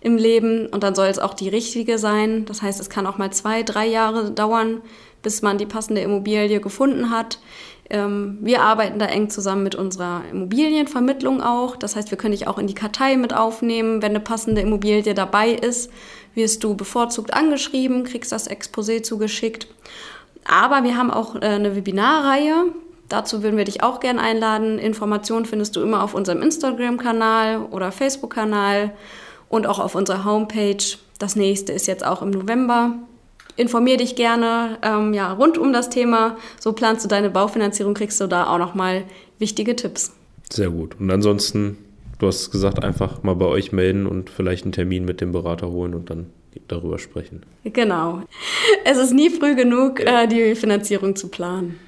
im 0.01 0.17
Leben 0.17 0.65
und 0.65 0.81
dann 0.81 0.95
soll 0.95 1.07
es 1.07 1.19
auch 1.19 1.35
die 1.35 1.49
richtige 1.49 1.99
sein. 1.99 2.45
Das 2.45 2.63
heißt, 2.63 2.81
es 2.81 2.89
kann 2.89 3.05
auch 3.05 3.19
mal 3.19 3.31
zwei, 3.31 3.61
drei 3.61 3.85
Jahre 3.85 4.31
dauern, 4.31 4.81
bis 5.23 5.41
man 5.41 5.57
die 5.57 5.65
passende 5.65 6.01
Immobilie 6.01 6.59
gefunden 6.59 7.09
hat. 7.09 7.39
Ähm, 7.89 8.37
wir 8.41 8.61
arbeiten 8.61 8.99
da 8.99 9.05
eng 9.05 9.29
zusammen 9.29 9.63
mit 9.63 9.75
unserer 9.75 10.23
Immobilienvermittlung 10.31 11.41
auch. 11.41 11.75
Das 11.75 11.95
heißt, 11.95 12.09
wir 12.09 12.17
können 12.17 12.31
dich 12.31 12.47
auch 12.47 12.57
in 12.57 12.67
die 12.67 12.73
Kartei 12.73 13.17
mit 13.17 13.33
aufnehmen. 13.33 14.01
Wenn 14.01 14.11
eine 14.11 14.21
passende 14.21 14.61
Immobilie 14.61 15.13
dabei 15.13 15.51
ist, 15.51 15.91
wirst 16.33 16.63
du 16.63 16.75
bevorzugt 16.75 17.33
angeschrieben, 17.33 18.05
kriegst 18.05 18.31
das 18.31 18.49
Exposé 18.49 19.03
zugeschickt. 19.03 19.67
Aber 20.45 20.83
wir 20.83 20.97
haben 20.97 21.11
auch 21.11 21.35
äh, 21.35 21.39
eine 21.39 21.75
Webinarreihe. 21.75 22.67
Dazu 23.09 23.43
würden 23.43 23.57
wir 23.57 23.65
dich 23.65 23.83
auch 23.83 23.99
gerne 23.99 24.21
einladen. 24.21 24.79
Informationen 24.79 25.45
findest 25.45 25.75
du 25.75 25.81
immer 25.81 26.01
auf 26.01 26.13
unserem 26.13 26.41
Instagram-Kanal 26.41 27.65
oder 27.71 27.91
Facebook-Kanal 27.91 28.93
und 29.49 29.67
auch 29.67 29.79
auf 29.79 29.95
unserer 29.95 30.23
Homepage. 30.23 30.97
Das 31.19 31.35
nächste 31.35 31.73
ist 31.73 31.87
jetzt 31.87 32.05
auch 32.05 32.21
im 32.21 32.29
November 32.29 32.93
informier 33.55 33.97
dich 33.97 34.15
gerne 34.15 34.77
ähm, 34.81 35.13
ja, 35.13 35.31
rund 35.33 35.57
um 35.57 35.73
das 35.73 35.89
Thema. 35.89 36.37
So 36.59 36.73
planst 36.73 37.03
du 37.03 37.09
deine 37.09 37.29
Baufinanzierung, 37.29 37.93
kriegst 37.93 38.19
du 38.21 38.27
da 38.27 38.47
auch 38.47 38.57
nochmal 38.57 39.03
wichtige 39.39 39.75
Tipps. 39.75 40.13
Sehr 40.51 40.69
gut. 40.69 40.99
Und 40.99 41.09
ansonsten, 41.11 41.77
du 42.19 42.27
hast 42.27 42.51
gesagt, 42.51 42.83
einfach 42.83 43.23
mal 43.23 43.35
bei 43.35 43.45
euch 43.45 43.71
melden 43.71 44.05
und 44.05 44.29
vielleicht 44.29 44.63
einen 44.63 44.73
Termin 44.73 45.05
mit 45.05 45.21
dem 45.21 45.31
Berater 45.31 45.69
holen 45.69 45.93
und 45.93 46.09
dann 46.09 46.27
darüber 46.67 46.99
sprechen. 46.99 47.43
Genau. 47.63 48.23
Es 48.85 48.97
ist 48.97 49.13
nie 49.13 49.29
früh 49.29 49.55
genug, 49.55 49.99
äh, 49.99 50.27
die 50.27 50.55
Finanzierung 50.55 51.15
zu 51.15 51.29
planen. 51.29 51.79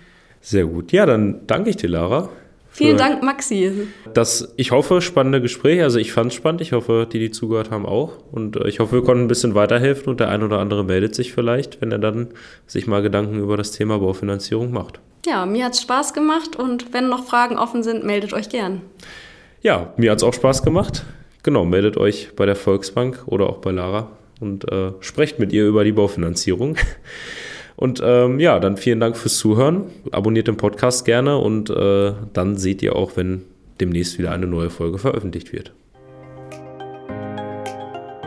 Sehr 0.41 0.65
gut. 0.65 0.91
Ja, 0.91 1.05
dann 1.05 1.41
danke 1.47 1.69
ich 1.69 1.77
dir, 1.77 1.89
Lara. 1.89 2.29
Vielen 2.73 2.97
Dank, 2.97 3.21
Maxi. 3.21 3.87
Das, 4.13 4.53
ich 4.57 4.71
hoffe, 4.71 5.01
spannende 5.01 5.41
Gespräche. 5.41 5.83
Also 5.83 5.99
ich 5.99 6.11
fand 6.11 6.31
es 6.31 6.35
spannend. 6.35 6.59
Ich 6.61 6.71
hoffe, 6.71 7.07
die, 7.11 7.19
die 7.19 7.29
zugehört 7.29 7.69
haben, 7.69 7.85
auch. 7.85 8.17
Und 8.31 8.55
äh, 8.55 8.67
ich 8.67 8.79
hoffe, 8.79 8.93
wir 8.93 9.03
konnten 9.03 9.25
ein 9.25 9.27
bisschen 9.27 9.53
weiterhelfen 9.53 10.07
und 10.07 10.19
der 10.19 10.29
ein 10.29 10.41
oder 10.41 10.57
andere 10.57 10.83
meldet 10.83 11.13
sich 11.13 11.33
vielleicht, 11.33 11.81
wenn 11.81 11.91
er 11.91 11.99
dann 11.99 12.29
sich 12.65 12.87
mal 12.87 13.03
Gedanken 13.03 13.39
über 13.39 13.57
das 13.57 13.71
Thema 13.71 13.99
Baufinanzierung 13.99 14.71
macht. 14.71 14.99
Ja, 15.25 15.45
mir 15.45 15.65
hat 15.65 15.73
es 15.73 15.81
Spaß 15.83 16.13
gemacht 16.13 16.55
und 16.55 16.93
wenn 16.93 17.09
noch 17.09 17.25
Fragen 17.25 17.57
offen 17.57 17.83
sind, 17.83 18.03
meldet 18.03 18.33
euch 18.33 18.49
gern. 18.49 18.81
Ja, 19.61 19.93
mir 19.97 20.11
hat 20.11 20.17
es 20.17 20.23
auch 20.23 20.33
Spaß 20.33 20.63
gemacht. 20.63 21.05
Genau, 21.43 21.65
meldet 21.65 21.95
euch 21.95 22.31
bei 22.35 22.45
der 22.45 22.55
Volksbank 22.55 23.23
oder 23.27 23.49
auch 23.49 23.57
bei 23.57 23.71
Lara, 23.71 24.09
und 24.43 24.69
äh, 24.71 24.91
sprecht 24.99 25.39
mit 25.39 25.53
ihr 25.53 25.65
über 25.65 25.83
die 25.83 25.91
Baufinanzierung. 25.91 26.77
Und 27.75 28.01
ähm, 28.03 28.39
ja, 28.39 28.59
dann 28.59 28.77
vielen 28.77 28.99
Dank 28.99 29.17
fürs 29.17 29.37
Zuhören. 29.37 29.85
Abonniert 30.11 30.47
den 30.47 30.57
Podcast 30.57 31.05
gerne 31.05 31.37
und 31.37 31.69
äh, 31.69 32.13
dann 32.33 32.57
seht 32.57 32.81
ihr 32.81 32.95
auch, 32.95 33.15
wenn 33.15 33.43
demnächst 33.79 34.19
wieder 34.19 34.31
eine 34.31 34.47
neue 34.47 34.69
Folge 34.69 34.99
veröffentlicht 34.99 35.51
wird. 35.51 35.73